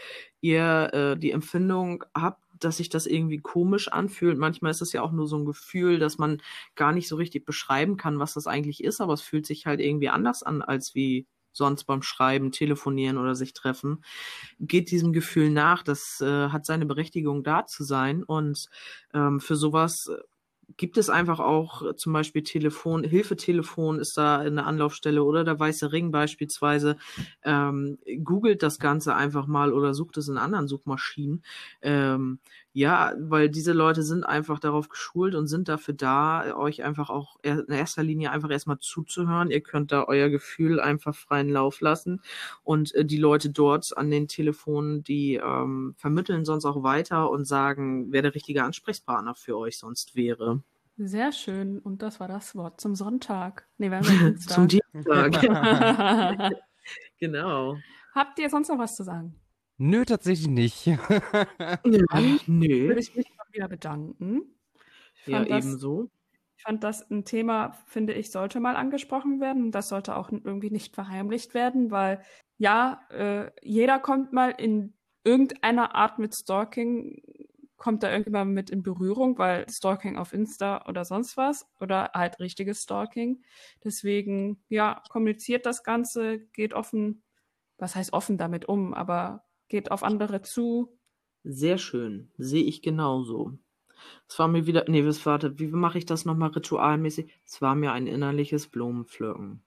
ihr 0.42 0.90
äh, 0.94 1.18
die 1.18 1.32
Empfindung 1.32 2.04
habt, 2.14 2.44
dass 2.60 2.78
sich 2.78 2.90
das 2.90 3.06
irgendwie 3.06 3.38
komisch 3.38 3.88
anfühlt, 3.88 4.38
manchmal 4.38 4.72
ist 4.72 4.82
es 4.82 4.92
ja 4.92 5.04
auch 5.04 5.12
nur 5.14 5.28
so 5.28 5.38
ein 5.38 5.46
Gefühl, 5.46 6.00
dass 6.00 6.18
man 6.18 6.42
gar 6.76 6.92
nicht 6.92 7.08
so 7.08 7.16
richtig 7.16 7.46
beschreiben 7.46 7.96
kann, 7.96 8.20
was 8.20 8.34
das 8.34 8.48
eigentlich 8.48 8.84
ist, 8.84 9.00
aber 9.00 9.14
es 9.14 9.22
fühlt 9.22 9.46
sich 9.46 9.66
halt 9.66 9.80
irgendwie 9.80 10.10
anders 10.10 10.44
an, 10.44 10.62
als 10.62 10.96
wie 10.96 11.28
sonst 11.54 11.86
beim 11.86 12.02
Schreiben, 12.02 12.52
Telefonieren 12.52 13.18
oder 13.18 13.36
sich 13.36 13.54
treffen, 13.54 14.04
geht 14.60 14.92
diesem 14.92 15.14
Gefühl 15.14 15.50
nach. 15.50 15.82
Das 15.84 16.22
äh, 16.22 16.50
hat 16.50 16.66
seine 16.66 16.86
Berechtigung 16.86 17.44
da 17.44 17.66
zu 17.66 17.84
sein 17.84 18.24
und 18.24 18.68
ähm, 19.14 19.40
für 19.40 19.56
sowas 19.56 20.10
gibt 20.76 20.98
es 20.98 21.10
einfach 21.10 21.40
auch 21.40 21.82
äh, 21.84 21.96
zum 21.96 22.12
Beispiel 22.14 22.44
Telefon, 22.44 23.04
Hilfetelefon 23.04 24.00
ist 24.00 24.18
da 24.18 24.38
eine 24.40 24.66
Anlaufstelle 24.66 25.24
oder 25.24 25.44
der 25.46 25.60
Weiße 25.60 25.92
Ring 25.94 26.12
beispielsweise. 26.12 26.98
Ähm, 27.44 27.98
googelt 28.24 28.64
das 28.64 28.80
Ganze 28.80 29.16
einfach 29.16 29.48
mal 29.48 29.72
oder 29.74 29.94
sucht 29.94 30.18
es 30.18 30.28
in 30.28 30.38
anderen 30.38 30.68
Suchmaschinen. 30.68 31.44
Ähm, 31.82 32.40
ja, 32.74 33.14
weil 33.18 33.50
diese 33.50 33.74
Leute 33.74 34.04
sind 34.04 34.24
einfach 34.24 34.60
darauf 34.60 34.90
geschult 34.90 35.34
und 35.36 35.48
sind 35.48 35.68
dafür 35.68 35.96
da, 35.96 36.56
euch 36.56 36.84
einfach 36.84 37.10
auch 37.10 37.38
in 37.42 37.66
erster 37.70 38.04
Linie 38.04 38.32
einfach 38.32 38.52
erstmal 38.52 38.78
zuzuhören. 38.80 39.50
Ihr 39.50 39.62
könnt 39.62 39.92
da 39.92 40.04
euer 40.08 40.30
Gefühl 40.30 40.80
einfach 40.80 41.16
freien 41.16 41.50
Lauf 41.50 41.82
lassen 41.82 42.22
und 42.64 42.94
äh, 42.94 43.06
die 43.06 43.18
Leute 43.18 43.50
dort 43.50 43.98
an 43.98 44.12
den 44.12 44.28
Telefonen, 44.28 45.04
die 45.04 45.36
ähm, 45.36 45.94
vermitteln 45.98 46.46
sonst 46.46 46.66
auch 46.66 46.84
weiter 46.84 47.30
und 47.32 47.46
sagen, 47.46 48.12
wer 48.12 48.22
der 48.22 48.36
richtige 48.36 48.64
Ansprechpartner 48.64 49.34
für 49.36 49.58
euch 49.58 49.78
sonst 49.80 50.16
wäre. 50.16 50.57
Sehr 50.98 51.32
schön. 51.32 51.80
Und 51.80 52.02
das 52.02 52.20
war 52.20 52.28
das 52.28 52.56
Wort 52.56 52.82
zum 52.82 52.96
Sonntag. 52.96 53.68
Nee, 53.78 53.92
wir 53.92 53.98
haben 53.98 54.06
Dienstag. 54.36 54.54
zum 54.56 54.68
Dienstag. 54.68 56.52
genau. 57.20 57.78
Habt 58.16 58.40
ihr 58.40 58.50
sonst 58.50 58.70
noch 58.70 58.80
was 58.80 58.96
zu 58.96 59.04
sagen? 59.04 59.40
Nö, 59.78 60.06
tatsächlich 60.06 60.48
nicht. 60.48 60.88
Nö. 61.86 62.06
Nö. 62.48 62.88
Würde 62.88 63.00
ich 63.00 63.16
mich 63.16 63.30
mal 63.38 63.46
wieder 63.52 63.68
bedanken. 63.68 64.42
Ja, 65.28 65.46
das, 65.46 65.66
ebenso. 65.66 66.10
Ich 66.58 66.64
fand 66.64 66.84
das 66.84 67.08
ein 67.12 67.26
Thema, 67.26 67.74
finde 67.86 68.14
ich, 68.14 68.32
sollte 68.32 68.60
mal 68.60 68.76
angesprochen 68.76 69.40
werden. 69.40 69.72
Das 69.72 69.90
sollte 69.90 70.16
auch 70.16 70.32
irgendwie 70.32 70.72
nicht 70.72 70.96
verheimlicht 70.96 71.54
werden, 71.54 71.92
weil 71.92 72.24
ja, 72.58 73.02
äh, 73.12 73.52
jeder 73.62 74.00
kommt 74.00 74.34
mal 74.34 74.50
in 74.50 74.96
irgendeiner 75.24 75.94
Art 75.94 76.18
mit 76.18 76.34
Stalking, 76.34 77.22
kommt 77.78 78.04
da 78.04 78.12
irgendwann 78.12 78.54
mit 78.54 78.70
in 78.70 78.84
Berührung, 78.84 79.38
weil 79.38 79.70
Stalking 79.70 80.18
auf 80.18 80.34
Insta 80.34 80.86
oder 80.88 81.06
sonst 81.06 81.38
was 81.38 81.68
oder 81.80 82.12
halt 82.14 82.40
richtiges 82.40 82.84
Stalking. 82.84 83.44
Deswegen, 83.84 84.60
ja, 84.68 85.02
kommuniziert 85.10 85.66
das 85.66 85.84
Ganze, 85.84 86.40
geht 86.54 86.74
offen, 86.74 87.24
was 87.78 87.96
heißt 87.96 88.14
offen 88.14 88.38
damit 88.38 88.66
um, 88.66 88.94
aber 88.94 89.44
geht 89.70 89.92
auf 89.92 90.04
andere 90.04 90.42
zu. 90.42 90.98
Sehr 91.44 91.78
schön. 91.78 92.32
Sehe 92.38 92.64
ich 92.64 92.82
genauso. 92.82 93.54
Es 94.28 94.38
war 94.40 94.48
mir 94.48 94.66
wieder, 94.66 94.86
nee, 94.88 95.06
was 95.06 95.26
warte, 95.26 95.60
wie 95.60 95.68
mache 95.68 95.98
ich 95.98 96.06
das 96.06 96.26
nochmal 96.26 96.50
ritualmäßig? 96.50 97.32
Es 97.46 97.62
war 97.62 97.76
mir 97.76 97.92
ein 97.94 98.08
innerliches 98.08 98.68
Blumenpflücken. 98.68 99.62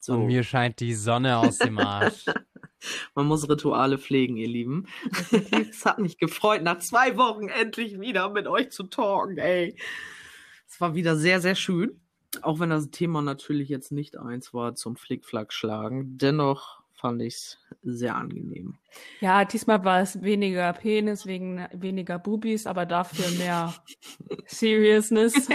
So. 0.00 0.14
Und 0.14 0.26
mir 0.26 0.44
scheint 0.44 0.80
die 0.80 0.94
Sonne 0.94 1.38
aus 1.38 1.58
dem 1.58 1.78
Arsch. 1.78 2.26
Man 3.14 3.26
muss 3.26 3.48
Rituale 3.48 3.98
pflegen, 3.98 4.36
ihr 4.36 4.48
Lieben. 4.48 4.86
es 5.70 5.84
hat 5.84 5.98
mich 5.98 6.18
gefreut, 6.18 6.62
nach 6.62 6.78
zwei 6.78 7.16
Wochen 7.16 7.48
endlich 7.48 8.00
wieder 8.00 8.30
mit 8.30 8.46
euch 8.46 8.70
zu 8.70 8.84
talken, 8.84 9.38
ey. 9.38 9.76
Es 10.68 10.80
war 10.80 10.94
wieder 10.94 11.16
sehr, 11.16 11.40
sehr 11.40 11.54
schön. 11.54 12.00
Auch 12.42 12.58
wenn 12.60 12.70
das 12.70 12.90
Thema 12.90 13.22
natürlich 13.22 13.68
jetzt 13.68 13.92
nicht 13.92 14.18
eins 14.18 14.52
war 14.52 14.74
zum 14.74 14.96
Flickflack 14.96 15.52
schlagen. 15.52 16.18
Dennoch 16.18 16.82
fand 16.92 17.22
ich 17.22 17.34
es 17.34 17.58
sehr 17.82 18.16
angenehm. 18.16 18.78
Ja, 19.20 19.44
diesmal 19.44 19.84
war 19.84 20.00
es 20.00 20.22
weniger 20.22 20.72
Penis, 20.72 21.26
wegen 21.26 21.66
weniger 21.72 22.18
Bubis, 22.18 22.66
aber 22.66 22.86
dafür 22.86 23.30
mehr 23.38 23.74
Seriousness. 24.46 25.48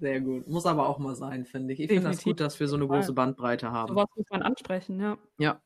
Sehr 0.00 0.20
gut. 0.20 0.46
Muss 0.46 0.66
aber 0.66 0.88
auch 0.88 0.98
mal 0.98 1.14
sein, 1.14 1.44
finde 1.46 1.72
ich. 1.72 1.80
Ich 1.80 1.88
finde 1.88 2.10
das 2.10 2.22
gut, 2.22 2.40
dass 2.40 2.60
wir 2.60 2.68
so 2.68 2.76
eine 2.76 2.86
große 2.86 3.12
Bandbreite 3.12 3.70
haben. 3.70 3.94
Was 3.94 4.08
muss 4.14 4.26
man 4.30 4.42
ansprechen, 4.42 5.00
ja. 5.00 5.18
Ja. 5.38 5.60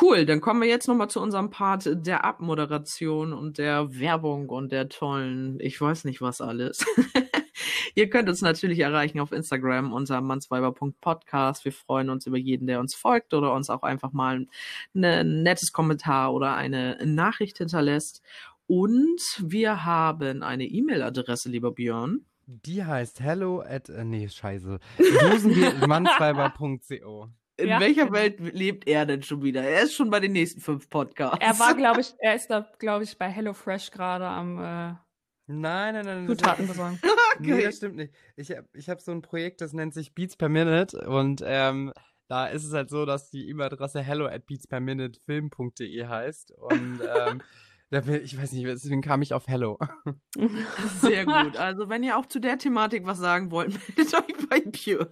Cool, 0.00 0.26
dann 0.26 0.40
kommen 0.40 0.62
wir 0.62 0.68
jetzt 0.68 0.86
nochmal 0.86 1.10
zu 1.10 1.20
unserem 1.20 1.50
Part 1.50 1.88
der 2.06 2.24
Abmoderation 2.24 3.32
und 3.32 3.58
der 3.58 3.98
Werbung 3.98 4.48
und 4.48 4.70
der 4.70 4.88
tollen, 4.88 5.58
ich 5.60 5.80
weiß 5.80 6.04
nicht 6.04 6.20
was 6.20 6.40
alles. 6.40 6.84
Ihr 7.94 8.08
könnt 8.08 8.28
uns 8.28 8.40
natürlich 8.42 8.78
erreichen 8.78 9.18
auf 9.18 9.32
Instagram 9.32 9.92
unter 9.92 10.20
mannsweiber.podcast. 10.20 11.64
Wir 11.64 11.72
freuen 11.72 12.10
uns 12.10 12.26
über 12.26 12.36
jeden, 12.36 12.68
der 12.68 12.78
uns 12.78 12.94
folgt 12.94 13.34
oder 13.34 13.52
uns 13.52 13.70
auch 13.70 13.82
einfach 13.82 14.12
mal 14.12 14.46
ein 14.94 15.42
nettes 15.42 15.72
Kommentar 15.72 16.32
oder 16.32 16.54
eine 16.54 16.98
Nachricht 17.04 17.58
hinterlässt. 17.58 18.22
Und 18.68 19.42
wir 19.42 19.84
haben 19.84 20.44
eine 20.44 20.66
E-Mail-Adresse, 20.66 21.48
lieber 21.48 21.72
Björn. 21.72 22.24
Die 22.50 22.82
heißt 22.82 23.20
hello 23.20 23.60
at, 23.60 23.90
äh, 23.90 24.04
nee, 24.04 24.26
scheiße, 24.26 24.78
mannsweiber.co. 25.86 27.28
In 27.58 27.68
ja, 27.68 27.78
welcher 27.78 28.06
genau. 28.06 28.16
Welt 28.16 28.40
lebt 28.40 28.88
er 28.88 29.04
denn 29.04 29.22
schon 29.22 29.42
wieder? 29.42 29.62
Er 29.62 29.82
ist 29.82 29.94
schon 29.94 30.08
bei 30.08 30.18
den 30.18 30.32
nächsten 30.32 30.62
fünf 30.62 30.88
Podcasts. 30.88 31.38
Er 31.40 31.58
war, 31.58 31.74
glaube 31.74 32.00
ich, 32.00 32.14
er 32.20 32.34
ist 32.34 32.48
da, 32.48 32.66
glaube 32.78 33.04
ich, 33.04 33.18
bei 33.18 33.28
HelloFresh 33.28 33.90
gerade 33.90 34.26
am 34.26 34.58
äh, 34.58 34.94
Nein, 35.50 35.94
nein, 35.94 36.04
nein. 36.04 36.26
Zutaten 36.26 36.66
besorgen. 36.66 36.98
okay. 37.38 37.52
Nee, 37.52 37.64
das 37.64 37.76
stimmt 37.76 37.96
nicht. 37.96 38.14
Ich 38.36 38.50
habe 38.50 38.66
ich 38.72 38.88
hab 38.88 39.00
so 39.02 39.12
ein 39.12 39.20
Projekt, 39.20 39.60
das 39.60 39.74
nennt 39.74 39.92
sich 39.92 40.14
Beats 40.14 40.36
per 40.36 40.48
Minute 40.48 41.06
und 41.06 41.42
ähm, 41.44 41.92
da 42.28 42.46
ist 42.46 42.64
es 42.64 42.72
halt 42.72 42.88
so, 42.88 43.04
dass 43.04 43.30
die 43.30 43.48
E-Mail-Adresse 43.50 44.00
hello 44.00 44.26
at 44.26 44.46
beatsperminutefilm.de 44.46 46.06
heißt 46.06 46.52
und 46.52 47.00
ähm, 47.00 47.42
ich 47.90 48.40
weiß 48.40 48.52
nicht, 48.52 48.66
deswegen 48.66 49.00
kam 49.00 49.22
ich 49.22 49.32
auf 49.32 49.46
Hello. 49.46 49.78
Sehr 51.00 51.24
gut. 51.24 51.56
Also, 51.56 51.88
wenn 51.88 52.02
ihr 52.02 52.18
auch 52.18 52.26
zu 52.26 52.40
der 52.40 52.58
Thematik 52.58 53.06
was 53.06 53.18
sagen 53.18 53.50
wollt, 53.50 53.78
meldet 53.96 54.14
euch 54.14 54.48
bei 54.48 54.60
Björn. 54.60 55.08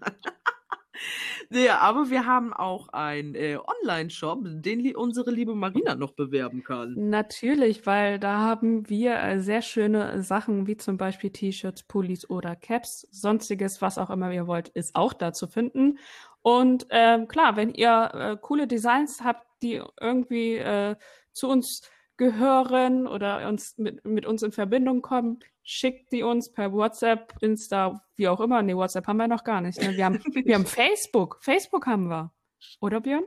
Ja, 1.50 1.78
aber 1.80 2.08
wir 2.08 2.24
haben 2.24 2.54
auch 2.54 2.88
einen 2.88 3.34
äh, 3.34 3.58
Online-Shop, 3.82 4.40
den 4.44 4.80
li 4.80 4.94
unsere 4.94 5.30
liebe 5.30 5.54
Marina 5.54 5.94
noch 5.94 6.12
bewerben 6.12 6.64
kann. 6.64 6.94
Natürlich, 6.96 7.84
weil 7.84 8.18
da 8.18 8.38
haben 8.38 8.88
wir 8.88 9.20
äh, 9.20 9.40
sehr 9.40 9.60
schöne 9.60 10.22
Sachen, 10.22 10.66
wie 10.66 10.78
zum 10.78 10.96
Beispiel 10.96 11.30
T-Shirts, 11.30 11.82
Pullis 11.82 12.28
oder 12.30 12.56
Caps. 12.56 13.06
Sonstiges, 13.10 13.82
was 13.82 13.98
auch 13.98 14.08
immer 14.10 14.32
ihr 14.32 14.46
wollt, 14.46 14.70
ist 14.70 14.96
auch 14.96 15.12
da 15.12 15.32
zu 15.32 15.46
finden. 15.46 15.98
Und 16.42 16.86
ähm, 16.90 17.28
klar, 17.28 17.56
wenn 17.56 17.74
ihr 17.74 18.10
äh, 18.14 18.36
coole 18.40 18.66
Designs 18.66 19.22
habt, 19.22 19.46
die 19.62 19.82
irgendwie 20.00 20.56
äh, 20.56 20.96
zu 21.32 21.48
uns 21.48 21.82
gehören 22.16 23.06
oder 23.06 23.48
uns 23.48 23.76
mit, 23.78 24.04
mit 24.04 24.26
uns 24.26 24.42
in 24.42 24.52
Verbindung 24.52 25.02
kommen, 25.02 25.40
schickt 25.62 26.12
die 26.12 26.22
uns 26.22 26.52
per 26.52 26.72
WhatsApp, 26.72 27.34
Insta, 27.40 28.02
wie 28.16 28.28
auch 28.28 28.40
immer. 28.40 28.62
Nee, 28.62 28.74
WhatsApp 28.76 29.06
haben 29.06 29.18
wir 29.18 29.28
noch 29.28 29.44
gar 29.44 29.60
nicht. 29.60 29.80
Ne? 29.80 29.96
Wir, 29.96 30.04
haben, 30.04 30.20
wir 30.44 30.54
haben 30.54 30.66
Facebook. 30.66 31.38
Facebook 31.40 31.86
haben 31.86 32.08
wir. 32.08 32.32
Oder 32.80 33.00
Björn? 33.00 33.24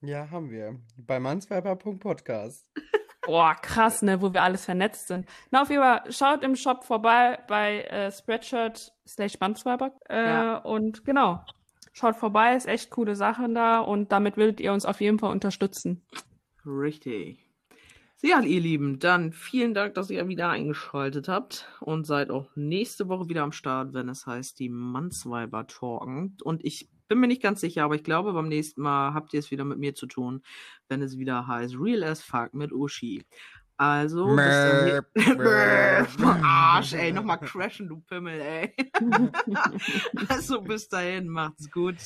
Ja, 0.00 0.30
haben 0.30 0.50
wir. 0.50 0.80
Bei 0.96 1.20
mansweiber.podcast. 1.20 2.66
Boah, 3.26 3.54
krass, 3.54 4.00
ne, 4.00 4.22
wo 4.22 4.32
wir 4.32 4.42
alles 4.42 4.64
vernetzt 4.64 5.08
sind. 5.08 5.26
Na, 5.50 5.62
auf 5.62 5.68
jeden 5.68 5.82
Fall, 5.82 6.10
schaut 6.10 6.42
im 6.42 6.56
Shop 6.56 6.84
vorbei 6.84 7.38
bei 7.48 7.82
äh, 7.82 8.10
Spreadshirt 8.10 8.92
slash 9.06 9.38
Mansweiber. 9.38 9.92
Äh, 10.08 10.24
ja. 10.24 10.56
Und 10.56 11.04
genau, 11.04 11.44
schaut 11.92 12.16
vorbei, 12.16 12.56
ist 12.56 12.66
echt 12.66 12.90
coole 12.90 13.16
Sachen 13.16 13.54
da 13.54 13.80
und 13.80 14.10
damit 14.10 14.38
würdet 14.38 14.58
ihr 14.60 14.72
uns 14.72 14.86
auf 14.86 15.02
jeden 15.02 15.18
Fall 15.18 15.32
unterstützen. 15.32 16.02
Richtig. 16.64 17.49
Ja, 18.22 18.40
ihr 18.42 18.60
Lieben, 18.60 18.98
dann 18.98 19.32
vielen 19.32 19.72
Dank, 19.72 19.94
dass 19.94 20.10
ihr 20.10 20.28
wieder 20.28 20.50
eingeschaltet 20.50 21.26
habt 21.26 21.66
und 21.80 22.06
seid 22.06 22.30
auch 22.30 22.50
nächste 22.54 23.08
Woche 23.08 23.30
wieder 23.30 23.42
am 23.42 23.52
Start, 23.52 23.94
wenn 23.94 24.10
es 24.10 24.26
heißt, 24.26 24.58
die 24.58 24.68
Mannsweiber 24.68 25.66
talken. 25.66 26.36
Und 26.44 26.62
ich 26.62 26.90
bin 27.08 27.18
mir 27.18 27.28
nicht 27.28 27.42
ganz 27.42 27.62
sicher, 27.62 27.82
aber 27.82 27.94
ich 27.94 28.04
glaube, 28.04 28.34
beim 28.34 28.48
nächsten 28.48 28.82
Mal 28.82 29.14
habt 29.14 29.32
ihr 29.32 29.40
es 29.40 29.50
wieder 29.50 29.64
mit 29.64 29.78
mir 29.78 29.94
zu 29.94 30.06
tun, 30.06 30.42
wenn 30.88 31.00
es 31.00 31.16
wieder 31.16 31.46
heißt 31.46 31.76
Real 31.80 32.04
as 32.04 32.22
Fuck 32.22 32.52
mit 32.52 32.72
Uschi. 32.72 33.24
Also, 33.78 34.26
bis 34.26 34.36
dahin-. 34.36 36.24
Arsch, 36.44 36.92
ey, 36.92 37.12
nochmal 37.12 37.40
crashen, 37.40 37.88
du 37.88 38.00
Pimmel, 38.00 38.38
ey. 38.38 38.74
also, 40.28 40.60
bis 40.60 40.90
dahin, 40.90 41.26
macht's 41.26 41.70
gut. 41.70 41.96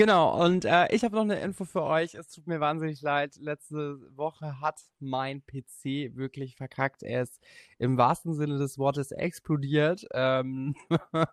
Genau, 0.00 0.42
und 0.42 0.64
äh, 0.64 0.90
ich 0.94 1.04
habe 1.04 1.14
noch 1.14 1.24
eine 1.24 1.40
Info 1.40 1.66
für 1.66 1.82
euch. 1.82 2.14
Es 2.14 2.30
tut 2.30 2.46
mir 2.46 2.58
wahnsinnig 2.58 3.02
leid. 3.02 3.36
Letzte 3.36 4.00
Woche 4.16 4.58
hat 4.58 4.80
mein 4.98 5.42
PC 5.44 6.16
wirklich 6.16 6.56
verkackt. 6.56 7.02
Er 7.02 7.24
ist 7.24 7.38
im 7.78 7.98
wahrsten 7.98 8.32
Sinne 8.32 8.56
des 8.56 8.78
Wortes 8.78 9.12
explodiert. 9.12 10.06
Ähm, 10.14 10.74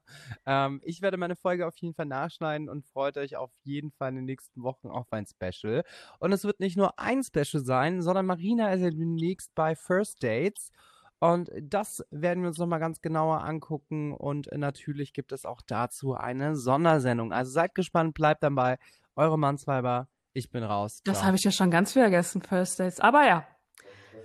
ähm, 0.45 0.81
ich 0.83 1.01
werde 1.01 1.15
meine 1.15 1.37
Folge 1.37 1.65
auf 1.65 1.77
jeden 1.77 1.93
Fall 1.93 2.07
nachschneiden 2.07 2.67
und 2.67 2.85
freut 2.85 3.15
euch 3.15 3.37
auf 3.37 3.53
jeden 3.63 3.91
Fall 3.91 4.09
in 4.09 4.15
den 4.17 4.25
nächsten 4.25 4.61
Wochen 4.63 4.89
auf 4.89 5.13
ein 5.13 5.25
Special. 5.25 5.85
Und 6.19 6.33
es 6.33 6.43
wird 6.43 6.59
nicht 6.59 6.75
nur 6.75 6.99
ein 6.99 7.23
Special 7.23 7.63
sein, 7.63 8.01
sondern 8.01 8.25
Marina 8.25 8.73
ist 8.73 8.81
ja 8.81 8.89
demnächst 8.89 9.55
bei 9.55 9.77
First 9.77 10.21
Dates. 10.21 10.73
Und 11.19 11.51
das 11.61 12.03
werden 12.11 12.43
wir 12.43 12.49
uns 12.49 12.57
nochmal 12.57 12.79
ganz 12.79 13.01
genauer 13.01 13.43
angucken. 13.43 14.13
Und 14.13 14.49
natürlich 14.55 15.13
gibt 15.13 15.31
es 15.31 15.45
auch 15.45 15.61
dazu 15.65 16.13
eine 16.13 16.55
Sondersendung. 16.55 17.33
Also 17.33 17.51
seid 17.51 17.73
gespannt, 17.75 18.13
bleibt 18.13 18.43
dabei. 18.43 18.77
Eure 19.15 19.39
Mannsweiber, 19.39 20.07
ich 20.33 20.51
bin 20.51 20.63
raus. 20.63 21.01
Das 21.05 21.23
habe 21.23 21.35
ich 21.35 21.43
ja 21.43 21.51
schon 21.51 21.71
ganz 21.71 21.93
vergessen, 21.93 22.41
First 22.43 22.79
Dates. 22.79 22.99
Aber 22.99 23.25
ja, 23.25 23.47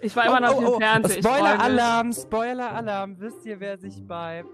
ich 0.02 0.14
war 0.16 0.26
immer 0.26 0.40
noch 0.40 0.57
oh, 0.57 0.66
oh, 0.66 0.74
im 0.74 0.81
Fernsehen. 0.81 1.22
Freu 1.22 1.31
mich. 1.31 1.38
Spoiler-Alarm, 1.40 2.12
Spoiler-Alarm. 2.12 3.20
Wisst 3.20 3.46
ihr, 3.46 3.61
wer 3.61 3.78
sich 3.78 4.07
bei... 4.07 4.44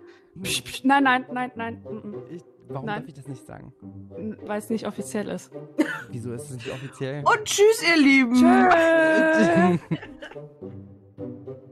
Psch, 0.40 0.62
psch, 0.62 0.84
Nein, 0.84 1.02
nein, 1.02 1.26
nein, 1.32 1.50
nein. 1.56 1.82
mm, 1.82 2.08
mm. 2.10 2.26
Ich, 2.30 2.44
warum 2.68 2.86
Nein. 2.86 3.00
darf 3.00 3.08
ich 3.08 3.14
das 3.14 3.26
nicht 3.26 3.44
sagen? 3.44 3.72
Weil 4.44 4.58
es 4.58 4.70
nicht 4.70 4.86
offiziell 4.86 5.26
ist. 5.28 5.50
Wieso 6.10 6.32
ist 6.32 6.50
es 6.50 6.56
nicht 6.56 6.70
offiziell? 6.70 7.24
Und 7.24 7.44
tschüss, 7.44 7.82
ihr 7.82 7.96
Lieben. 7.96 8.34
Tschüss. 9.88 9.98